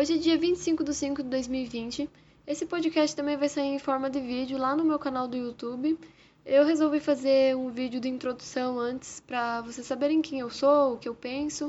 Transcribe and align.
Hoje 0.00 0.14
é 0.14 0.16
dia 0.16 0.38
25 0.38 0.82
de 0.82 0.94
5 0.94 1.22
de 1.22 1.28
2020. 1.28 2.08
Esse 2.46 2.64
podcast 2.64 3.14
também 3.14 3.36
vai 3.36 3.50
sair 3.50 3.66
em 3.66 3.78
forma 3.78 4.08
de 4.08 4.18
vídeo 4.18 4.56
lá 4.56 4.74
no 4.74 4.82
meu 4.82 4.98
canal 4.98 5.28
do 5.28 5.36
YouTube. 5.36 5.98
Eu 6.46 6.64
resolvi 6.64 7.00
fazer 7.00 7.54
um 7.54 7.68
vídeo 7.68 8.00
de 8.00 8.08
introdução 8.08 8.78
antes 8.78 9.20
para 9.20 9.60
vocês 9.60 9.86
saberem 9.86 10.22
quem 10.22 10.40
eu 10.40 10.48
sou, 10.48 10.94
o 10.94 10.96
que 10.96 11.06
eu 11.06 11.14
penso, 11.14 11.66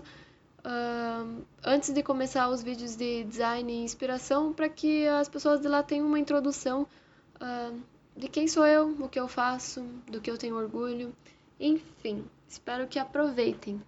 uh, 0.59 1.44
antes 1.62 1.94
de 1.94 2.02
começar 2.02 2.47
os 2.47 2.63
vídeos 2.63 2.96
de 2.96 3.25
design 3.25 3.70
e 3.70 3.84
inspiração, 3.84 4.54
para 4.54 4.70
que 4.70 5.05
as 5.07 5.27
pessoas 5.27 5.59
de 5.59 5.68
lá 5.68 5.84
tenham 5.84 6.07
uma 6.07 6.18
introdução 6.18 6.88
uh, 7.36 7.77
de 8.16 8.29
quem 8.29 8.48
sou 8.48 8.66
eu, 8.66 8.91
o 8.91 9.09
que 9.09 9.20
eu 9.20 9.27
faço, 9.27 9.82
do 10.09 10.21
que 10.21 10.32
eu 10.32 10.38
tenho 10.38 10.55
orgulho. 10.55 11.13
Enfim, 11.59 12.23
espero 12.48 12.88
que 12.88 12.98
aproveitem. 12.98 13.84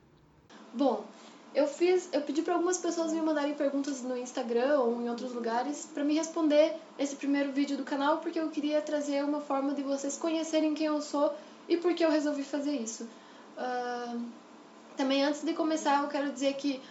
Bom, 0.73 1.05
eu 1.53 1.67
fiz, 1.67 2.09
eu 2.11 2.21
pedi 2.21 2.41
para 2.41 2.53
algumas 2.53 2.77
pessoas 2.77 3.13
me 3.13 3.21
mandarem 3.21 3.53
perguntas 3.53 4.01
no 4.01 4.17
Instagram 4.17 4.79
ou 4.79 5.01
em 5.01 5.09
outros 5.09 5.33
lugares 5.33 5.87
para 5.93 6.03
me 6.03 6.15
responder 6.15 6.75
esse 6.97 7.15
primeiro 7.15 7.51
vídeo 7.51 7.77
do 7.77 7.83
canal, 7.83 8.17
porque 8.17 8.39
eu 8.39 8.49
queria 8.49 8.81
trazer 8.81 9.23
uma 9.23 9.39
forma 9.39 9.73
de 9.73 9.83
vocês 9.83 10.17
conhecerem 10.17 10.73
quem 10.73 10.87
eu 10.87 11.01
sou 11.01 11.33
e 11.69 11.77
por 11.77 11.93
que 11.93 12.03
eu 12.03 12.09
resolvi 12.09 12.43
fazer 12.43 12.75
isso. 12.75 13.07
Uh, 13.57 14.19
também 14.97 15.23
antes 15.23 15.43
de 15.43 15.53
começar, 15.53 16.01
eu 16.03 16.09
quero 16.09 16.31
dizer 16.31 16.53
que 16.55 16.81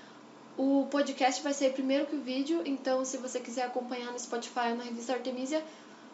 o 0.56 0.86
podcast 0.91 1.42
vai 1.42 1.55
ser 1.55 1.72
primeiro 1.72 2.06
que 2.06 2.14
o 2.14 2.20
vídeo, 2.20 2.62
então 2.64 3.05
se 3.05 3.16
você 3.16 3.41
quiser 3.41 3.64
acompanhar 3.64 4.12
no 4.12 4.19
Spotify 4.19 4.70
ou 4.70 4.77
na 4.77 4.84
revista 4.84 5.14
Artemisia, 5.14 5.64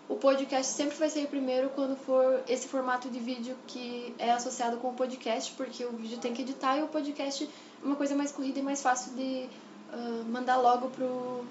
o 0.08 0.16
podcast 0.16 0.72
sempre 0.72 0.96
vai 0.96 1.10
sair 1.10 1.26
primeiro 1.26 1.68
quando 1.70 1.94
for 1.94 2.42
esse 2.48 2.66
formato 2.66 3.10
de 3.10 3.18
vídeo 3.20 3.54
que 3.66 4.14
é 4.18 4.30
associado 4.30 4.78
com 4.78 4.88
o 4.88 4.94
podcast, 4.94 5.52
porque 5.52 5.84
o 5.84 5.92
vídeo 5.92 6.18
tem 6.18 6.32
que 6.32 6.42
editar 6.42 6.78
e 6.78 6.82
o 6.82 6.88
podcast 6.88 7.44
é 7.44 7.86
uma 7.86 7.94
coisa 7.94 8.14
mais 8.16 8.32
corrida 8.32 8.58
e 8.58 8.62
mais 8.62 8.80
fácil 8.80 9.12
de 9.12 9.46
uh, 9.92 10.24
mandar 10.30 10.56
logo 10.56 10.88
pro, 10.88 11.44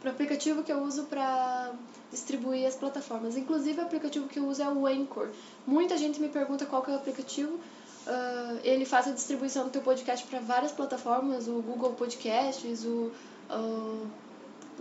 pro 0.00 0.10
aplicativo 0.10 0.64
que 0.64 0.72
eu 0.72 0.82
uso 0.82 1.04
para 1.04 1.72
distribuir 2.10 2.66
as 2.66 2.74
plataformas. 2.74 3.36
Inclusive, 3.36 3.80
o 3.80 3.84
aplicativo 3.84 4.26
que 4.26 4.40
eu 4.40 4.48
uso 4.48 4.60
é 4.60 4.68
o 4.68 4.84
Anchor. 4.84 5.28
Muita 5.64 5.96
gente 5.96 6.20
me 6.20 6.28
pergunta 6.28 6.66
qual 6.66 6.82
que 6.82 6.90
é 6.90 6.94
o 6.94 6.96
aplicativo. 6.96 7.52
Uh, 7.52 8.58
ele 8.64 8.84
faz 8.84 9.06
a 9.06 9.12
distribuição 9.12 9.64
do 9.64 9.70
teu 9.70 9.82
podcast 9.82 10.26
para 10.26 10.40
várias 10.40 10.72
plataformas, 10.72 11.46
o 11.46 11.62
Google 11.62 11.92
Podcasts, 11.92 12.84
o... 12.84 13.12
Uh, 13.48 14.21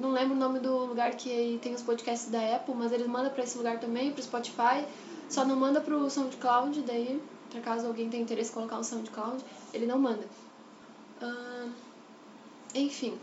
não 0.02 0.12
lembro 0.12 0.36
o 0.36 0.40
nome 0.40 0.60
do 0.60 0.86
lugar 0.86 1.12
que 1.16 1.60
tem 1.62 1.74
os 1.74 1.82
podcasts 1.82 2.30
da 2.30 2.56
Apple, 2.56 2.74
mas 2.76 2.92
eles 2.92 3.08
mandam 3.08 3.32
para 3.32 3.44
esse 3.44 3.58
lugar 3.58 3.80
também, 3.80 4.12
para 4.12 4.24
Spotify. 4.24 4.86
Só 5.30 5.46
não 5.46 5.56
manda 5.56 5.80
pro 5.80 6.10
SoundCloud, 6.10 6.82
daí, 6.82 7.22
para 7.50 7.62
caso 7.62 7.88
alguém 7.88 8.10
tenha 8.10 8.24
interesse 8.24 8.52
em 8.52 8.54
colocar 8.54 8.78
um 8.80 8.84
SoundCloud, 8.84 9.44
ele 9.74 9.86
não 9.86 10.00
manda. 10.00 10.26
Uh, 11.22 11.72
enfim. 12.76 13.18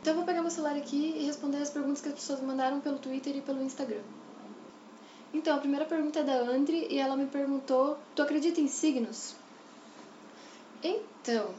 Então 0.00 0.12
eu 0.12 0.16
vou 0.16 0.24
pegar 0.24 0.42
meu 0.42 0.50
celular 0.50 0.76
aqui 0.76 1.14
e 1.16 1.24
responder 1.24 1.58
as 1.58 1.70
perguntas 1.70 2.00
que 2.00 2.08
as 2.08 2.14
pessoas 2.14 2.40
mandaram 2.40 2.80
pelo 2.80 2.98
Twitter 2.98 3.36
e 3.36 3.40
pelo 3.40 3.62
Instagram. 3.62 4.02
Então, 5.32 5.56
a 5.56 5.60
primeira 5.60 5.84
pergunta 5.84 6.20
é 6.20 6.22
da 6.24 6.40
Andri 6.40 6.88
e 6.90 6.98
ela 6.98 7.16
me 7.16 7.26
perguntou: 7.26 7.96
Tu 8.14 8.22
acredita 8.22 8.60
em 8.60 8.66
signos? 8.66 9.34
Então, 10.82 11.54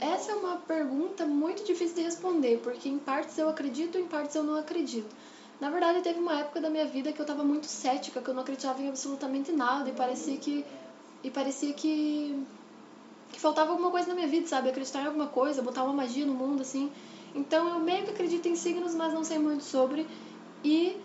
essa 0.00 0.32
é 0.32 0.34
uma 0.34 0.56
pergunta 0.58 1.26
muito 1.26 1.64
difícil 1.64 1.96
de 1.96 2.02
responder, 2.02 2.58
porque 2.62 2.88
em 2.88 2.98
partes 2.98 3.36
eu 3.36 3.48
acredito, 3.48 3.98
em 3.98 4.06
partes 4.06 4.34
eu 4.34 4.42
não 4.42 4.56
acredito. 4.56 5.14
Na 5.60 5.70
verdade, 5.70 6.00
teve 6.02 6.20
uma 6.20 6.38
época 6.38 6.60
da 6.60 6.70
minha 6.70 6.86
vida 6.86 7.12
que 7.12 7.20
eu 7.20 7.24
estava 7.24 7.42
muito 7.42 7.66
cética, 7.66 8.20
que 8.22 8.28
eu 8.28 8.34
não 8.34 8.42
acreditava 8.42 8.80
em 8.80 8.88
absolutamente 8.88 9.50
nada 9.50 9.88
e 9.88 9.92
parecia 9.92 10.36
que 10.36 10.64
e 11.22 11.30
parecia 11.30 11.72
que 11.72 12.46
que 13.32 13.40
faltava 13.40 13.72
alguma 13.72 13.90
coisa 13.90 14.08
na 14.08 14.14
minha 14.14 14.28
vida, 14.28 14.46
sabe? 14.46 14.68
Acreditar 14.68 15.02
em 15.02 15.06
alguma 15.06 15.26
coisa, 15.26 15.60
botar 15.62 15.82
uma 15.82 15.92
magia 15.92 16.24
no 16.24 16.32
mundo 16.32 16.62
assim. 16.62 16.90
Então 17.34 17.68
eu 17.68 17.80
meio 17.80 18.04
que 18.04 18.10
acredito 18.10 18.48
em 18.48 18.54
signos, 18.54 18.94
mas 18.94 19.12
não 19.12 19.24
sei 19.24 19.38
muito 19.38 19.64
sobre 19.64 20.06
e 20.64 20.96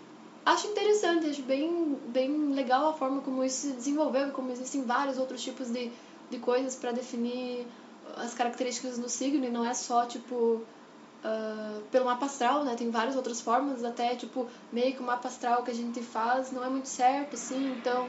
acho 0.46 0.68
interessante, 0.68 1.28
acho 1.28 1.42
bem 1.42 1.98
bem 2.06 2.52
legal 2.52 2.90
a 2.90 2.92
forma 2.92 3.20
como 3.22 3.42
isso 3.42 3.66
se 3.66 3.72
desenvolveu, 3.72 4.30
como 4.30 4.52
existem 4.52 4.84
vários 4.84 5.18
outros 5.18 5.42
tipos 5.42 5.68
de 5.68 5.90
de 6.30 6.38
coisas 6.38 6.74
para 6.74 6.92
definir 6.92 7.66
as 8.16 8.34
características 8.34 8.98
do 8.98 9.08
signo 9.08 9.44
e 9.44 9.50
não 9.50 9.64
é 9.64 9.74
só, 9.74 10.06
tipo, 10.06 10.34
uh, 10.34 11.82
pelo 11.90 12.06
mapa 12.06 12.26
astral, 12.26 12.64
né? 12.64 12.74
Tem 12.76 12.90
várias 12.90 13.16
outras 13.16 13.40
formas, 13.40 13.84
até, 13.84 14.14
tipo, 14.14 14.46
meio 14.72 14.94
que 14.94 15.00
o 15.00 15.04
mapa 15.04 15.28
astral 15.28 15.62
que 15.62 15.70
a 15.70 15.74
gente 15.74 16.00
faz 16.02 16.52
não 16.52 16.64
é 16.64 16.68
muito 16.68 16.88
certo, 16.88 17.34
assim, 17.34 17.72
então... 17.78 18.08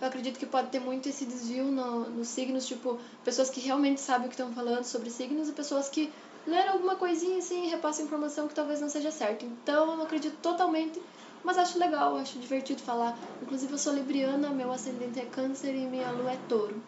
Eu 0.00 0.06
acredito 0.06 0.38
que 0.38 0.46
pode 0.46 0.68
ter 0.68 0.78
muito 0.78 1.08
esse 1.08 1.24
desvio 1.24 1.64
no, 1.64 2.08
nos 2.10 2.28
signos, 2.28 2.66
tipo, 2.68 3.00
pessoas 3.24 3.50
que 3.50 3.58
realmente 3.58 4.00
sabem 4.00 4.26
o 4.26 4.28
que 4.28 4.34
estão 4.34 4.52
falando 4.52 4.84
sobre 4.84 5.10
signos 5.10 5.48
e 5.48 5.52
pessoas 5.52 5.88
que 5.88 6.12
leram 6.46 6.74
alguma 6.74 6.94
coisinha 6.94 7.38
assim 7.38 7.66
e 7.66 7.68
repassam 7.68 8.04
informação 8.04 8.46
que 8.46 8.54
talvez 8.54 8.80
não 8.80 8.88
seja 8.88 9.10
certa. 9.10 9.44
Então 9.44 9.90
eu 9.90 9.96
não 9.96 10.04
acredito 10.04 10.36
totalmente, 10.40 11.02
mas 11.42 11.58
acho 11.58 11.78
legal, 11.78 12.16
acho 12.16 12.38
divertido 12.38 12.80
falar. 12.80 13.18
Inclusive 13.42 13.72
eu 13.72 13.78
sou 13.78 13.92
libriana, 13.92 14.50
meu 14.50 14.72
ascendente 14.72 15.18
é 15.18 15.24
câncer 15.24 15.74
e 15.74 15.86
minha 15.86 16.10
lua 16.10 16.32
é 16.32 16.38
touro. 16.48 16.80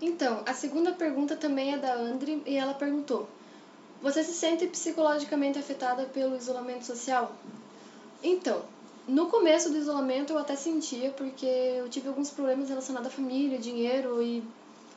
Então, 0.00 0.42
a 0.44 0.52
segunda 0.52 0.92
pergunta 0.92 1.36
também 1.36 1.74
é 1.74 1.78
da 1.78 1.94
Andri 1.94 2.42
e 2.46 2.56
ela 2.56 2.74
perguntou: 2.74 3.28
Você 4.02 4.22
se 4.22 4.32
sente 4.32 4.66
psicologicamente 4.66 5.58
afetada 5.58 6.04
pelo 6.06 6.36
isolamento 6.36 6.84
social? 6.84 7.32
Então, 8.22 8.62
no 9.06 9.26
começo 9.26 9.70
do 9.70 9.76
isolamento 9.76 10.32
eu 10.32 10.38
até 10.38 10.56
sentia, 10.56 11.10
porque 11.10 11.46
eu 11.46 11.88
tive 11.88 12.08
alguns 12.08 12.30
problemas 12.30 12.68
relacionados 12.68 13.08
à 13.08 13.10
família, 13.10 13.58
dinheiro 13.58 14.22
e 14.22 14.42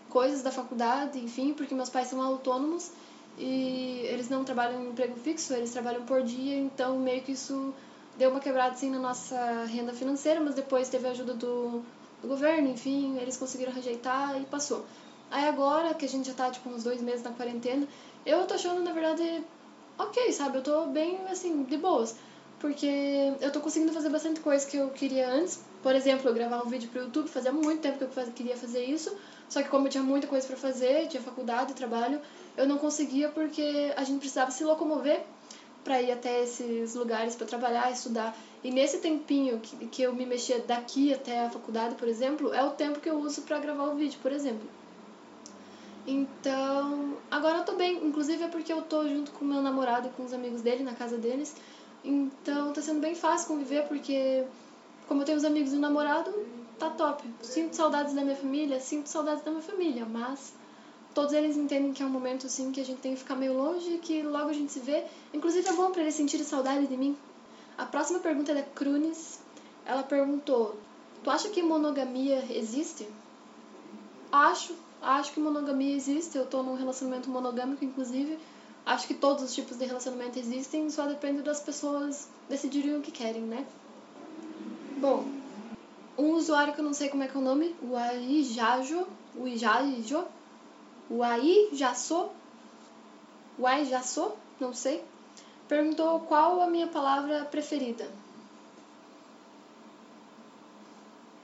coisas 0.10 0.42
da 0.42 0.52
faculdade, 0.52 1.20
enfim, 1.20 1.54
porque 1.54 1.76
meus 1.76 1.90
pais 1.90 2.08
são 2.08 2.22
autônomos 2.22 2.90
e 3.38 4.02
eles 4.06 4.30
não 4.30 4.44
trabalham 4.44 4.82
em 4.82 4.90
emprego 4.90 5.16
fixo, 5.20 5.54
eles 5.54 5.72
trabalham 5.72 6.04
por 6.06 6.24
dia, 6.24 6.58
então 6.58 6.98
meio 6.98 7.22
que 7.22 7.34
isso 7.34 7.74
deu 8.18 8.32
uma 8.32 8.40
quebrada 8.40 8.72
assim 8.72 8.90
na 8.90 9.00
nossa 9.00 9.66
renda 9.66 9.94
financeira, 9.94 10.40
mas 10.40 10.56
depois 10.56 10.90
teve 10.90 11.08
a 11.08 11.12
ajuda 11.12 11.34
do 11.34 11.84
do 12.22 12.28
governo, 12.28 12.70
enfim, 12.70 13.18
eles 13.20 13.38
conseguiram 13.38 13.72
rejeitar 13.72 14.40
e 14.40 14.46
passou. 14.46 14.86
Aí 15.30 15.46
agora 15.46 15.94
que 15.94 16.06
a 16.06 16.10
gente 16.10 16.28
já 16.28 16.34
tá, 16.34 16.50
tipo, 16.50 16.70
uns 16.70 16.84
dois 16.84 17.02
meses 17.02 17.22
na 17.22 17.32
quarentena, 17.32 17.88
eu 18.26 18.46
tô 18.46 18.54
achando, 18.54 18.82
na 18.82 18.92
verdade, 18.92 19.44
ok, 19.98 20.32
sabe? 20.32 20.58
Eu 20.58 20.64
tô 20.64 20.86
bem, 20.88 21.20
assim, 21.30 21.64
de 21.64 21.78
boas. 21.78 22.16
Porque 22.60 23.34
eu 23.40 23.52
tô 23.52 23.60
conseguindo 23.60 23.94
fazer 23.94 24.10
bastante 24.10 24.40
coisa 24.40 24.66
que 24.66 24.78
eu 24.78 24.90
queria 24.90 25.30
antes. 25.30 25.60
Por 25.84 25.94
exemplo, 25.94 26.30
eu 26.30 26.34
gravar 26.34 26.66
um 26.66 26.70
vídeo 26.70 26.90
pro 26.90 27.02
YouTube, 27.02 27.30
fazia 27.30 27.52
muito 27.52 27.82
tempo 27.82 27.98
que 27.98 28.04
eu 28.04 28.32
queria 28.34 28.58
fazer 28.58 28.84
isso. 28.84 29.16
Só 29.48 29.62
que 29.62 29.70
como 29.70 29.88
eu 29.88 29.92
tinha 29.92 30.04
muita 30.04 30.28
coisa 30.28 30.48
para 30.48 30.58
fazer, 30.58 31.08
tinha 31.08 31.22
faculdade, 31.22 31.74
trabalho, 31.74 32.20
eu 32.58 32.68
não 32.68 32.78
conseguia 32.78 33.30
porque 33.30 33.94
a 33.96 34.04
gente 34.04 34.20
precisava 34.20 34.50
se 34.50 34.64
locomover 34.64 35.24
para 35.88 36.02
ir 36.02 36.12
até 36.12 36.44
esses 36.44 36.96
lugares 36.96 37.34
para 37.34 37.48
trabalhar, 37.48 37.90
estudar. 37.90 38.38
E 38.62 38.70
nesse 38.70 38.98
tempinho 38.98 39.58
que, 39.62 39.88
que 39.88 40.02
eu 40.02 40.14
me 40.14 40.26
mexia 40.26 40.60
daqui 40.60 41.14
até 41.14 41.46
a 41.46 41.50
faculdade, 41.50 41.96
por 41.96 42.10
exemplo, 42.10 42.54
é 42.54 42.62
o 42.62 42.72
tempo 42.72 43.00
que 43.00 43.10
eu 43.10 43.18
uso 43.18 43.44
para 43.44 43.58
gravar 43.58 43.86
o 43.86 43.96
vídeo, 43.96 44.20
por 44.22 44.34
exemplo. 44.34 44.68
Então, 46.06 47.18
agora 47.32 47.60
eu 47.60 47.64
tô 47.64 47.76
bem. 47.76 48.06
Inclusive 48.06 48.44
é 48.44 48.48
porque 48.50 48.72
eu 48.72 48.82
tô 48.82 49.08
junto 49.08 49.32
com 49.32 49.46
meu 49.46 49.62
namorado 49.62 50.10
e 50.10 50.12
com 50.12 50.26
os 50.26 50.34
amigos 50.34 50.62
dele, 50.62 50.84
na 50.84 50.94
casa 50.94 51.18
deles. 51.18 51.56
Então 52.04 52.74
tá 52.74 52.82
sendo 52.82 53.00
bem 53.00 53.16
fácil 53.16 53.48
conviver, 53.48 53.88
porque 53.88 54.44
como 55.08 55.22
eu 55.22 55.26
tenho 55.26 55.38
os 55.38 55.46
amigos 55.46 55.72
e 55.72 55.78
o 55.78 55.80
namorado, 55.80 56.34
tá 56.78 56.90
top. 56.90 57.24
Sinto 57.42 57.78
saudades 57.78 58.14
da 58.14 58.24
minha 58.24 58.36
família, 58.36 58.80
sinto 58.82 59.08
saudades 59.08 59.42
da 59.42 59.52
minha 59.52 59.64
família, 59.64 60.06
mas 60.06 60.54
todos 61.18 61.34
eles 61.34 61.58
entendem 61.58 61.94
que 61.94 62.04
é 62.04 62.06
um 62.06 62.12
momento 62.12 62.46
assim 62.46 62.72
que 62.72 62.80
a 62.80 62.86
gente 62.86 63.00
tem 63.00 63.14
que 63.14 63.18
ficar 63.18 63.36
meio 63.36 63.58
longe 63.58 63.98
que 63.98 64.22
logo 64.22 64.50
a 64.50 64.54
gente 64.54 64.72
se 64.72 64.80
vê. 64.80 65.04
Inclusive 65.34 65.68
é 65.68 65.74
bom 65.74 65.90
para 65.90 66.04
eles 66.04 66.14
sentirem 66.14 66.46
saudade 66.46 66.86
de 66.86 66.96
mim. 66.96 67.18
A 67.76 67.86
próxima 67.86 68.20
pergunta 68.20 68.52
é 68.52 68.56
da 68.56 68.62
Crunes. 68.62 69.40
Ela 69.84 70.04
perguntou: 70.04 70.78
Tu 71.24 71.30
acha 71.32 71.50
que 71.50 71.64
monogamia 71.64 72.46
existe? 72.52 73.08
Acho, 74.32 74.76
acho 75.02 75.32
que 75.32 75.40
monogamia 75.40 75.96
existe. 75.96 76.38
Eu 76.38 76.46
tô 76.46 76.62
num 76.62 76.76
relacionamento 76.76 77.32
monogâmico, 77.32 77.84
inclusive. 77.84 78.38
Acho 78.86 79.08
que 79.08 79.16
todos 79.16 79.44
os 79.44 79.56
tipos 79.56 79.76
de 79.76 79.86
relacionamento 79.86 80.38
existem, 80.38 80.88
só 80.92 81.08
depende 81.08 81.42
das 81.42 81.60
pessoas 81.60 82.30
decidirem 82.48 82.96
o 82.96 83.02
que 83.02 83.10
querem, 83.10 83.42
né? 83.42 83.66
Bom, 84.98 85.26
um 86.16 86.34
usuário 86.34 86.76
que 86.76 86.80
eu 86.80 86.86
não 86.86 86.94
sei 86.94 87.10
como 87.10 87.24
é 87.24 87.28
que 87.28 87.36
é 87.36 87.40
o 87.40 87.44
nome, 87.44 87.76
o 87.82 87.96
Aijajo, 87.96 89.08
o 89.36 89.48
Ijajo, 89.48 90.24
o 91.10 91.24
Aí 91.24 91.70
já 91.74 91.94
sou, 91.94 92.34
o 93.58 93.66
Ai 93.66 93.86
já 93.86 94.02
sou, 94.02 94.38
não 94.60 94.74
sei, 94.74 95.04
perguntou 95.68 96.20
qual 96.22 96.62
a 96.62 96.68
minha 96.68 96.88
palavra 96.88 97.46
preferida. 97.46 98.10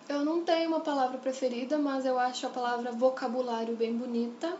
Eu 0.08 0.26
não 0.26 0.44
tenho 0.44 0.68
uma 0.70 0.82
palavra 0.82 1.18
preferida, 1.18 1.78
mas 1.78 2.06
eu 2.06 2.20
acho 2.20 2.46
a 2.46 2.50
palavra 2.50 2.92
vocabulário 2.92 3.76
bem 3.76 3.96
bonita. 3.96 4.56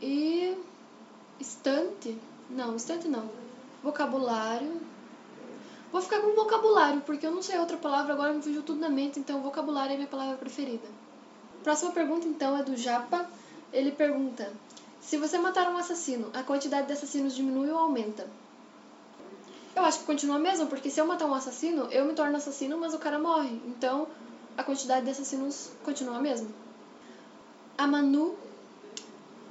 E 0.00 0.56
estante, 1.40 2.16
não, 2.48 2.76
estante 2.76 3.08
não. 3.08 3.28
Vocabulário. 3.82 4.80
Vou 5.90 6.00
ficar 6.00 6.20
com 6.20 6.34
vocabulário, 6.34 7.00
porque 7.00 7.26
eu 7.26 7.32
não 7.32 7.42
sei 7.42 7.58
outra 7.58 7.76
palavra, 7.76 8.12
agora 8.12 8.32
me 8.32 8.40
fugiu 8.40 8.62
tudo 8.62 8.78
na 8.78 8.88
mente, 8.88 9.18
então 9.18 9.42
vocabulário 9.42 9.92
é 9.92 9.96
minha 9.96 10.08
palavra 10.08 10.36
preferida. 10.36 10.86
Próxima 11.64 11.90
pergunta 11.90 12.28
então 12.28 12.56
é 12.56 12.62
do 12.62 12.76
Japa 12.76 13.28
ele 13.72 13.92
pergunta: 13.92 14.52
Se 15.00 15.16
você 15.16 15.38
matar 15.38 15.70
um 15.70 15.76
assassino, 15.76 16.30
a 16.34 16.42
quantidade 16.42 16.86
de 16.86 16.92
assassinos 16.92 17.34
diminui 17.34 17.70
ou 17.70 17.78
aumenta? 17.78 18.26
Eu 19.74 19.84
acho 19.84 20.00
que 20.00 20.04
continua 20.04 20.36
a 20.36 20.40
mesma, 20.40 20.66
porque 20.66 20.90
se 20.90 21.00
eu 21.00 21.06
matar 21.06 21.26
um 21.26 21.34
assassino, 21.34 21.84
eu 21.90 22.04
me 22.04 22.12
torno 22.12 22.36
assassino, 22.36 22.76
mas 22.76 22.92
o 22.92 22.98
cara 22.98 23.18
morre. 23.18 23.60
Então, 23.66 24.08
a 24.56 24.64
quantidade 24.64 25.04
de 25.04 25.10
assassinos 25.12 25.70
continua 25.84 26.16
a 26.16 26.20
mesma. 26.20 26.48
A 27.78 27.86
Manu, 27.86 28.34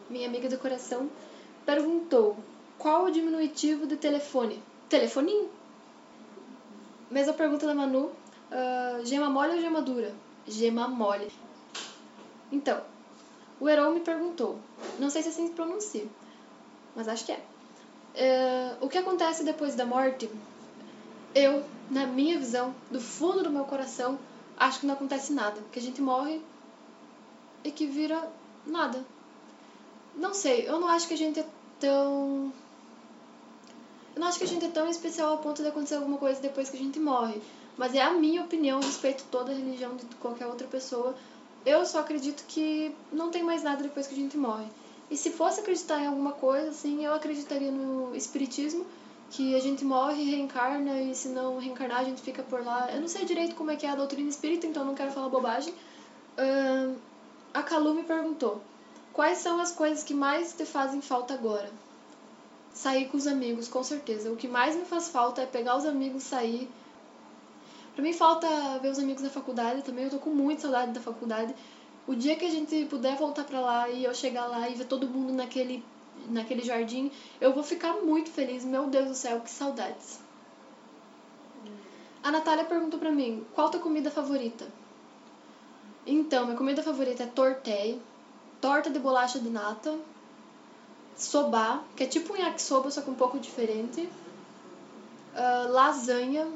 minha 0.10 0.28
amiga 0.28 0.50
do 0.50 0.58
coração, 0.58 1.10
perguntou 1.66 2.38
qual 2.78 3.06
o 3.06 3.12
diminutivo 3.12 3.88
de 3.88 3.98
telefone? 3.98 4.62
Telefoninho. 4.88 5.50
Mesma 7.10 7.34
pergunta 7.34 7.66
da 7.66 7.74
Manu. 7.74 8.12
Uh, 8.52 9.06
gema 9.06 9.30
mole 9.30 9.56
ou 9.56 9.62
gema 9.62 9.82
dura? 9.82 10.14
Gema 10.46 10.88
mole. 10.88 11.32
Então, 12.52 12.82
o 13.60 13.68
Heron 13.68 13.92
me 13.92 14.00
perguntou. 14.00 14.58
Não 14.98 15.10
sei 15.10 15.22
se 15.22 15.30
assim 15.30 15.48
se 15.48 15.54
pronuncia, 15.54 16.08
mas 16.96 17.08
acho 17.08 17.26
que 17.26 17.32
é. 17.32 17.40
Uh, 18.16 18.86
o 18.86 18.90
que 18.90 18.98
acontece 18.98 19.44
depois 19.44 19.76
da 19.76 19.86
morte? 19.86 20.30
Eu, 21.36 21.64
na 21.90 22.08
minha 22.08 22.40
visão, 22.40 22.74
do 22.90 23.00
fundo 23.00 23.44
do 23.44 23.52
meu 23.52 23.66
coração, 23.66 24.18
acho 24.58 24.80
que 24.80 24.86
não 24.86 24.96
acontece 24.96 25.32
nada. 25.32 25.62
Que 25.72 25.80
a 25.80 25.82
gente 25.82 26.02
morre 26.02 26.42
e 27.64 27.72
que 27.72 27.86
vira 27.86 28.32
nada. 28.66 29.06
Não 30.16 30.34
sei, 30.34 30.68
eu 30.68 30.80
não 30.80 30.88
acho 30.88 31.08
que 31.08 31.14
a 31.14 31.18
gente 31.18 31.40
é 31.40 31.46
tão. 31.80 32.52
Eu 34.16 34.20
não 34.20 34.28
acho 34.28 34.40
que 34.40 34.44
a 34.44 34.48
gente 34.48 34.66
é 34.66 34.70
tão 34.70 34.90
especial 34.90 35.32
ao 35.32 35.38
ponto 35.38 35.62
de 35.62 35.70
acontecer 35.70 35.96
alguma 35.96 36.18
coisa 36.18 36.42
depois 36.42 36.70
que 36.70 36.76
a 36.76 36.80
gente 36.80 37.00
morre. 37.00 37.42
Mas 37.78 37.96
é 37.96 38.02
a 38.02 38.12
minha 38.12 38.42
opinião, 38.42 38.82
respeito 38.82 39.24
toda 39.32 39.52
a 39.52 39.56
religião 39.56 39.96
de 39.96 40.04
qualquer 40.16 40.48
outra 40.48 40.68
pessoa. 40.68 41.16
Eu 41.66 41.86
só 41.86 42.00
acredito 42.00 42.44
que 42.48 42.96
não 43.12 43.30
tem 43.30 43.44
mais 43.44 43.64
nada 43.64 43.84
depois 43.84 44.08
que 44.08 44.14
a 44.14 44.18
gente 44.18 44.38
morre. 44.38 44.68
E 45.10 45.18
se 45.18 45.32
fosse 45.32 45.60
acreditar 45.60 46.00
em 46.00 46.08
alguma 46.08 46.34
coisa, 46.34 46.70
assim, 46.70 47.04
eu 47.04 47.14
acreditaria 47.14 47.72
no 47.72 48.16
espiritismo, 48.16 48.86
que 49.32 49.56
a 49.56 49.60
gente 49.60 49.84
morre, 49.84 50.24
reencarna 50.24 51.02
e 51.02 51.16
se 51.16 51.30
não 51.30 51.60
reencarnar 51.60 52.00
a 52.00 52.04
gente 52.04 52.22
fica 52.22 52.44
por 52.44 52.64
lá. 52.64 52.90
Eu 52.92 53.02
não 53.02 53.08
sei 53.08 53.26
direito 53.26 53.56
como 53.56 53.72
é 53.72 53.76
que 53.76 53.86
é 53.86 53.90
a 53.90 53.96
doutrina 53.96 54.30
espírita, 54.30 54.66
então 54.66 54.86
não 54.86 54.96
quero 54.96 55.12
falar 55.12 55.30
bobagem. 55.30 55.74
Uh, 56.38 56.96
a 57.54 57.64
Calu 57.64 57.94
me 57.94 58.04
perguntou: 58.04 58.62
quais 59.14 59.40
são 59.40 59.60
as 59.60 59.72
coisas 59.72 60.04
que 60.04 60.14
mais 60.14 60.54
te 60.54 60.66
fazem 60.66 61.02
falta 61.02 61.34
agora? 61.34 61.70
Sair 62.74 63.10
com 63.10 63.18
os 63.18 63.28
amigos, 63.28 63.68
com 63.68 63.84
certeza. 63.84 64.32
O 64.32 64.36
que 64.36 64.48
mais 64.48 64.76
me 64.76 64.86
faz 64.86 65.10
falta 65.10 65.42
é 65.42 65.46
pegar 65.46 65.76
os 65.76 65.86
amigos, 65.86 66.24
sair. 66.24 66.70
Pra 67.94 68.04
mim 68.04 68.14
falta 68.14 68.48
ver 68.82 68.90
os 68.90 69.00
amigos 69.00 69.24
da 69.24 69.30
faculdade 69.30 69.82
também. 69.82 70.06
Eu 70.06 70.12
tô 70.12 70.20
com 70.20 70.30
muita 70.30 70.64
saudade 70.64 70.92
da 70.92 71.02
faculdade. 71.02 71.54
O 72.08 72.16
dia 72.16 72.36
que 72.36 72.46
a 72.46 72.50
gente 72.50 72.86
puder 72.86 73.16
voltar 73.18 73.44
pra 73.44 73.60
lá 73.60 73.90
e 73.90 74.04
eu 74.04 74.14
chegar 74.14 74.46
lá 74.48 74.70
e 74.70 74.76
ver 74.76 74.86
todo 74.86 75.08
mundo 75.08 75.34
naquele, 75.34 75.84
naquele 76.28 76.64
jardim, 76.64 77.12
eu 77.40 77.54
vou 77.54 77.64
ficar 77.64 77.94
muito 77.94 78.30
feliz. 78.30 78.66
Meu 78.66 78.88
Deus 78.88 79.08
do 79.10 79.16
céu, 79.16 79.42
que 79.42 79.50
saudades. 79.50 80.20
A 82.24 82.32
Natália 82.32 82.66
perguntou 82.66 83.00
pra 83.00 83.12
mim: 83.12 83.46
qual 83.54 83.70
tua 83.70 83.80
comida 83.80 84.10
favorita? 84.10 84.68
Então, 86.06 86.46
minha 86.46 86.58
comida 86.58 86.82
favorita 86.82 87.24
é 87.24 87.28
tortéi, 87.28 88.02
torta 88.60 88.90
de 88.90 88.98
bolacha 88.98 89.40
de 89.40 89.50
nata, 89.50 89.98
soba, 91.16 91.84
que 91.96 92.04
é 92.04 92.08
tipo 92.08 92.34
um 92.34 92.38
yakisoba, 92.38 92.90
só 92.90 93.02
que 93.02 93.10
um 93.10 93.16
pouco 93.16 93.38
diferente, 93.38 94.10
uh, 95.36 95.72
lasanha, 95.72 96.48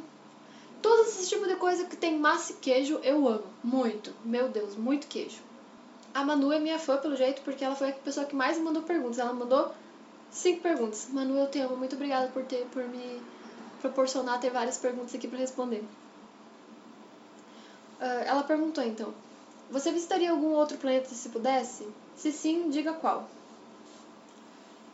todos 0.84 1.08
esses 1.08 1.30
tipos 1.30 1.48
de 1.48 1.56
coisa 1.56 1.86
que 1.86 1.96
tem 1.96 2.20
massa 2.20 2.52
e 2.52 2.56
queijo 2.58 3.00
eu 3.02 3.28
amo, 3.28 3.46
muito, 3.64 4.14
meu 4.24 4.50
Deus, 4.50 4.76
muito 4.76 5.08
queijo. 5.08 5.42
A 6.14 6.24
Manu 6.24 6.52
é 6.52 6.60
minha 6.60 6.78
fã, 6.78 6.98
pelo 6.98 7.16
jeito, 7.16 7.42
porque 7.42 7.64
ela 7.66 7.76
foi 7.76 7.90
a 7.90 7.94
pessoa 7.94 8.26
que 8.26 8.36
mais 8.36 8.60
mandou 8.60 8.84
perguntas. 8.84 9.18
Ela 9.18 9.34
mandou 9.34 9.74
cinco 10.30 10.62
perguntas. 10.62 11.08
Manu, 11.10 11.36
eu 11.38 11.50
te 11.50 11.60
amo, 11.60 11.76
muito 11.76 11.96
obrigada 11.96 12.28
por, 12.28 12.44
ter, 12.44 12.68
por 12.68 12.84
me 12.84 13.20
proporcionar 13.82 14.40
ter 14.40 14.52
várias 14.52 14.78
perguntas 14.78 15.16
aqui 15.16 15.28
para 15.28 15.40
responder. 15.40 15.84
Uh, 18.00 18.24
ela 18.26 18.44
perguntou 18.44 18.84
então: 18.84 19.12
você 19.72 19.92
visitaria 19.92 20.30
algum 20.30 20.52
outro 20.52 20.78
planeta 20.78 21.10
se 21.10 21.30
pudesse? 21.30 21.88
Se 22.16 22.32
sim, 22.32 22.70
diga 22.70 22.94
qual. 22.94 23.28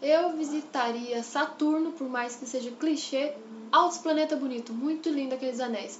Eu 0.01 0.31
visitaria 0.37 1.21
Saturno, 1.21 1.91
por 1.91 2.07
mais 2.07 2.35
que 2.35 2.45
seja 2.45 2.71
clichê. 2.71 3.33
Altos 3.71 3.97
planeta 3.97 4.35
bonito, 4.35 4.73
muito 4.73 5.09
lindo 5.09 5.35
aqueles 5.35 5.59
anéis. 5.59 5.99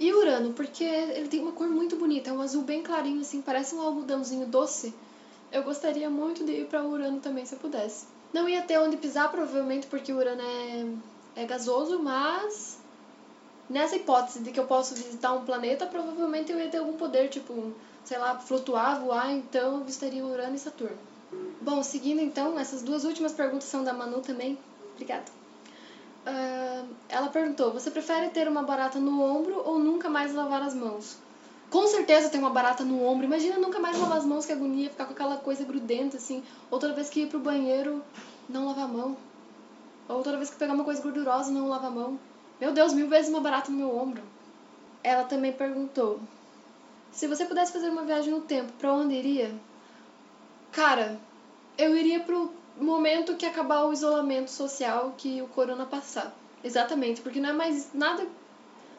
E 0.00 0.12
Urano, 0.12 0.52
porque 0.52 0.82
ele 0.82 1.28
tem 1.28 1.40
uma 1.40 1.52
cor 1.52 1.68
muito 1.68 1.94
bonita, 1.94 2.30
é 2.30 2.32
um 2.32 2.40
azul 2.40 2.62
bem 2.62 2.82
clarinho, 2.82 3.20
assim, 3.20 3.40
parece 3.40 3.74
um 3.74 3.80
algodãozinho 3.80 4.46
doce. 4.46 4.94
Eu 5.52 5.62
gostaria 5.62 6.10
muito 6.10 6.44
de 6.44 6.52
ir 6.52 6.66
para 6.66 6.84
Urano 6.84 7.20
também, 7.20 7.46
se 7.46 7.54
eu 7.54 7.58
pudesse. 7.58 8.06
Não 8.32 8.48
ia 8.48 8.62
ter 8.62 8.78
onde 8.78 8.96
pisar, 8.96 9.30
provavelmente, 9.30 9.86
porque 9.86 10.12
Urano 10.12 10.42
é, 10.42 11.42
é 11.42 11.44
gasoso, 11.44 11.98
mas 12.02 12.78
nessa 13.68 13.96
hipótese 13.96 14.40
de 14.40 14.50
que 14.50 14.58
eu 14.58 14.66
posso 14.66 14.94
visitar 14.94 15.32
um 15.32 15.44
planeta, 15.44 15.86
provavelmente 15.86 16.50
eu 16.50 16.58
ia 16.58 16.68
ter 16.68 16.78
algum 16.78 16.94
poder, 16.94 17.28
tipo 17.28 17.72
sei 18.04 18.18
lá, 18.18 18.38
flutuar, 18.38 19.00
voar, 19.00 19.30
então 19.30 19.76
eu 19.76 19.84
visitaria 19.84 20.24
Urano 20.24 20.56
e 20.56 20.58
Saturno. 20.58 20.98
Bom, 21.60 21.82
seguindo 21.82 22.20
então, 22.20 22.58
essas 22.58 22.82
duas 22.82 23.04
últimas 23.04 23.32
perguntas 23.32 23.68
são 23.68 23.84
da 23.84 23.92
Manu 23.92 24.20
também. 24.20 24.58
Obrigada. 24.94 25.24
Uh, 26.26 26.88
ela 27.08 27.28
perguntou: 27.28 27.72
Você 27.72 27.90
prefere 27.90 28.30
ter 28.30 28.48
uma 28.48 28.62
barata 28.62 28.98
no 28.98 29.22
ombro 29.22 29.62
ou 29.64 29.78
nunca 29.78 30.08
mais 30.08 30.32
lavar 30.32 30.62
as 30.62 30.74
mãos? 30.74 31.18
Com 31.70 31.86
certeza 31.86 32.30
tem 32.30 32.40
uma 32.40 32.50
barata 32.50 32.82
no 32.82 33.04
ombro. 33.04 33.24
Imagina 33.24 33.58
nunca 33.58 33.78
mais 33.78 33.98
lavar 33.98 34.18
as 34.18 34.24
mãos, 34.24 34.46
que 34.46 34.52
agonia, 34.52 34.90
ficar 34.90 35.04
com 35.04 35.12
aquela 35.12 35.36
coisa 35.36 35.64
grudenta 35.64 36.16
assim. 36.16 36.42
Ou 36.70 36.78
toda 36.78 36.94
vez 36.94 37.08
que 37.10 37.22
ir 37.22 37.28
pro 37.28 37.38
banheiro, 37.38 38.02
não 38.48 38.66
lavar 38.66 38.84
a 38.84 38.88
mão. 38.88 39.16
Ou 40.08 40.22
toda 40.22 40.36
vez 40.38 40.50
que 40.50 40.56
pegar 40.56 40.72
uma 40.72 40.84
coisa 40.84 41.00
gordurosa, 41.02 41.52
não 41.52 41.68
lavar 41.68 41.90
a 41.90 41.94
mão. 41.94 42.18
Meu 42.60 42.72
Deus, 42.72 42.92
mil 42.92 43.08
vezes 43.08 43.30
uma 43.30 43.40
barata 43.40 43.70
no 43.70 43.76
meu 43.76 43.96
ombro. 43.96 44.22
Ela 45.04 45.24
também 45.24 45.52
perguntou: 45.52 46.20
se 47.12 47.26
você 47.26 47.44
pudesse 47.44 47.72
fazer 47.72 47.90
uma 47.90 48.02
viagem 48.02 48.32
no 48.32 48.40
tempo, 48.40 48.72
para 48.78 48.92
onde 48.92 49.14
iria? 49.14 49.54
Cara, 50.72 51.18
eu 51.78 51.96
iria 51.96 52.20
pro 52.20 52.52
momento 52.78 53.36
que 53.36 53.46
acabar 53.46 53.84
o 53.84 53.92
isolamento 53.92 54.50
social 54.50 55.14
que 55.16 55.42
o 55.42 55.48
corona 55.48 55.86
passar. 55.86 56.34
Exatamente, 56.62 57.20
porque 57.20 57.40
não 57.40 57.50
é 57.50 57.52
mais 57.52 57.92
nada. 57.94 58.26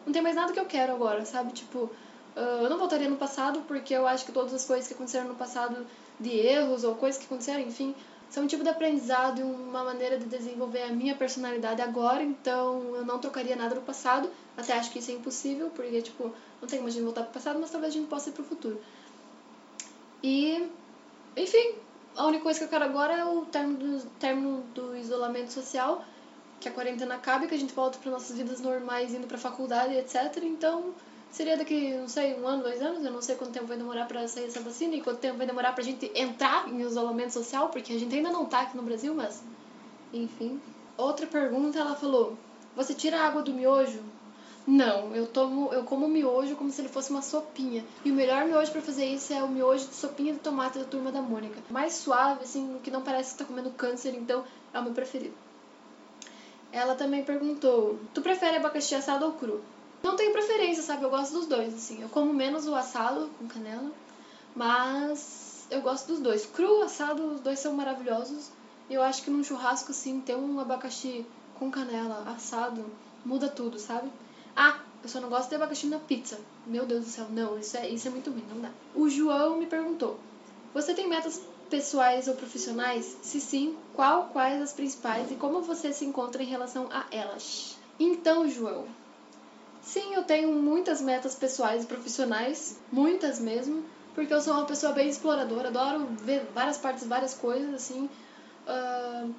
Não 0.06 0.12
tem 0.13 0.21
mais 0.21 0.35
nada 0.35 0.51
que 0.51 0.59
eu 0.59 0.65
quero 0.65 0.94
agora, 0.94 1.25
sabe? 1.25 1.51
Tipo, 1.53 1.89
eu 2.35 2.69
não 2.69 2.77
voltaria 2.77 3.09
no 3.09 3.18
passado 3.18 3.62
porque 3.68 3.94
eu 3.94 4.07
acho 4.07 4.25
que 4.25 4.31
todas 4.31 4.53
as 4.53 4.65
coisas 4.65 4.88
que 4.88 4.94
aconteceram 4.94 5.27
no 5.27 5.35
passado, 5.35 5.85
de 6.19 6.29
erros 6.29 6.83
ou 6.83 6.95
coisas 6.95 7.19
que 7.19 7.25
aconteceram, 7.25 7.59
enfim, 7.59 7.95
são 8.29 8.44
um 8.44 8.47
tipo 8.47 8.63
de 8.63 8.69
aprendizado 8.69 9.39
e 9.39 9.44
uma 9.44 9.83
maneira 9.83 10.18
de 10.18 10.25
desenvolver 10.25 10.83
a 10.83 10.88
minha 10.88 11.15
personalidade 11.15 11.81
agora, 11.81 12.23
então 12.23 12.95
eu 12.95 13.06
não 13.06 13.19
trocaria 13.19 13.56
nada 13.56 13.75
do 13.75 13.81
passado, 13.81 14.30
até 14.56 14.73
acho 14.73 14.90
que 14.90 14.99
isso 14.99 15.11
é 15.11 15.16
impossível, 15.16 15.69
porque, 15.75 16.01
tipo, 16.01 16.31
não 16.61 16.68
tem 16.68 16.80
como 16.80 16.87
a 16.87 16.92
gente 16.92 17.04
voltar 17.04 17.23
pro 17.23 17.33
passado, 17.33 17.59
mas 17.59 17.69
talvez 17.69 17.94
a 17.94 17.97
gente 17.97 18.07
possa 18.07 18.30
ir 18.30 18.31
pro 18.31 18.44
futuro. 18.44 18.81
E, 20.23 20.66
enfim, 21.35 21.75
a 22.15 22.25
única 22.25 22.44
coisa 22.44 22.59
que 22.59 22.65
eu 22.65 22.69
quero 22.69 22.85
agora 22.85 23.13
é 23.13 23.25
o 23.25 23.45
término 23.45 23.80
do, 23.80 24.06
término 24.19 24.63
do 24.73 24.95
isolamento 24.95 25.51
social, 25.51 26.03
que 26.59 26.68
a 26.68 26.71
quarentena 26.71 27.15
acabe, 27.15 27.47
que 27.47 27.56
a 27.56 27.57
gente 27.57 27.73
volta 27.73 27.97
para 27.97 28.11
nossas 28.11 28.37
vidas 28.37 28.61
normais, 28.61 29.13
indo 29.13 29.27
pra 29.27 29.37
faculdade, 29.37 29.95
etc. 29.95 30.37
Então, 30.44 30.94
seria 31.31 31.57
daqui, 31.57 31.94
não 31.94 32.07
sei, 32.07 32.35
um 32.39 32.45
ano, 32.45 32.63
dois 32.63 32.81
anos, 32.81 33.03
eu 33.03 33.11
não 33.11 33.21
sei 33.21 33.35
quanto 33.35 33.51
tempo 33.51 33.65
vai 33.65 33.77
demorar 33.77 34.06
para 34.06 34.27
sair 34.27 34.45
essa 34.45 34.59
vacina 34.59 34.95
e 34.95 35.01
quanto 35.01 35.19
tempo 35.19 35.37
vai 35.37 35.47
demorar 35.47 35.73
pra 35.73 35.83
gente 35.83 36.11
entrar 36.13 36.68
em 36.68 36.81
isolamento 36.81 37.31
social, 37.31 37.69
porque 37.69 37.94
a 37.94 37.99
gente 37.99 38.13
ainda 38.13 38.31
não 38.31 38.45
tá 38.45 38.61
aqui 38.61 38.75
no 38.75 38.83
Brasil, 38.83 39.15
mas 39.15 39.41
enfim. 40.13 40.61
Outra 40.97 41.25
pergunta, 41.25 41.80
ela 41.80 41.95
falou: 41.95 42.37
"Você 42.75 42.94
tira 42.94 43.19
a 43.19 43.27
água 43.27 43.41
do 43.41 43.53
miojo?" 43.53 44.03
Não, 44.68 45.15
eu 45.15 45.25
tomo, 45.25 45.73
eu 45.73 45.83
como 45.83 46.07
miojo 46.07 46.56
como 46.56 46.69
se 46.69 46.81
ele 46.81 46.89
fosse 46.89 47.09
uma 47.09 47.21
sopinha. 47.21 47.83
E 48.06 48.11
o 48.11 48.13
melhor 48.13 48.45
miojo 48.45 48.71
para 48.71 48.81
fazer 48.81 49.06
isso 49.06 49.33
é 49.33 49.41
o 49.41 49.47
miojo 49.47 49.87
de 49.87 49.95
sopinha 49.95 50.33
de 50.33 50.39
tomate 50.39 50.77
da 50.77 50.85
turma 50.85 51.11
da 51.11 51.21
Mônica. 51.21 51.59
Mais 51.69 51.94
suave, 51.94 52.44
assim, 52.44 52.80
que 52.83 52.91
não 52.91 53.01
parece 53.01 53.33
que 53.33 53.39
tá 53.39 53.45
comendo 53.45 53.71
câncer, 53.71 54.13
então 54.13 54.44
é 54.73 54.80
o 54.80 54.83
meu 54.83 54.94
preferido. 54.94 55.33
Ela 56.71 56.95
também 56.95 57.23
perguntou: 57.23 57.99
"Tu 58.13 58.21
prefere 58.21 58.57
abacaxi 58.57 58.95
assado 58.95 59.25
ou 59.25 59.33
cru?" 59.33 59.61
Não 60.03 60.15
tenho 60.15 60.31
preferência, 60.31 60.81
sabe? 60.83 61.03
Eu 61.03 61.09
gosto 61.09 61.33
dos 61.33 61.47
dois, 61.47 61.73
assim. 61.73 62.01
Eu 62.01 62.09
como 62.09 62.33
menos 62.33 62.68
o 62.68 62.75
assado 62.75 63.30
com 63.37 63.47
canela, 63.47 63.91
mas 64.56 65.68
eu 65.69 65.81
gosto 65.81 66.07
dos 66.07 66.19
dois. 66.19 66.45
Cru, 66.45 66.81
assado, 66.81 67.33
os 67.33 67.39
dois 67.39 67.59
são 67.59 67.73
maravilhosos. 67.73 68.51
Eu 68.89 69.01
acho 69.01 69.23
que 69.23 69.30
num 69.30 69.44
churrasco, 69.44 69.91
assim, 69.91 70.19
ter 70.21 70.35
um 70.35 70.59
abacaxi 70.59 71.25
com 71.57 71.69
canela, 71.69 72.23
assado, 72.27 72.85
muda 73.23 73.47
tudo, 73.47 73.77
sabe? 73.80 74.11
Ah, 74.56 74.80
eu 75.04 75.10
só 75.10 75.20
não 75.20 75.30
gosto 75.30 75.50
de 75.50 75.56
abacaxi 75.56 75.88
na 75.88 76.00
pizza. 76.00 76.40
Meu 76.66 76.86
Deus 76.86 77.06
do 77.06 77.10
céu, 77.10 77.28
não, 77.30 77.58
isso 77.58 77.78
é, 77.78 77.90
isso 77.90 78.08
é 78.08 78.12
muito 78.12 78.30
ruim, 78.31 78.46
não 78.50 78.62
dá. 78.62 78.70
O 78.94 79.10
João 79.10 79.58
me 79.58 79.66
perguntou: 79.66 80.20
Você 80.74 80.94
tem 80.94 81.08
metas 81.08 81.42
pessoais 81.70 82.28
ou 82.28 82.36
profissionais? 82.36 83.18
Se 83.22 83.40
sim, 83.40 83.76
qual, 83.94 84.26
quais 84.26 84.62
as 84.62 84.74
principais 84.74 85.31
e 85.31 85.36
como 85.36 85.62
você 85.62 85.94
se 85.94 86.06
encontra 86.06 86.44
em 86.44 86.48
relação 86.48 86.88
a 86.92 87.06
elas? 87.12 87.78
Então, 88.00 88.48
João, 88.50 88.86
Sim, 89.81 90.14
eu 90.14 90.24
tenho 90.24 90.54
muitas 90.54 91.02
metas 91.02 91.34
pessoais 91.34 91.84
e 91.84 91.88
profissionais, 91.88 92.78
muitas 92.92 93.40
mesmo, 93.40 93.84
porque 94.14 94.34
eu 94.34 94.40
sou 94.42 94.54
uma 94.54 94.66
pessoa 94.66 94.94
bem 94.94 95.10
exploradora, 95.10 95.70
adoro 95.70 96.06
ver 96.22 96.46
várias 96.54 96.78
partes, 96.78 97.06
várias 97.08 97.34
coisas, 97.34 97.74
assim. 97.74 98.08
uh, 98.68 99.34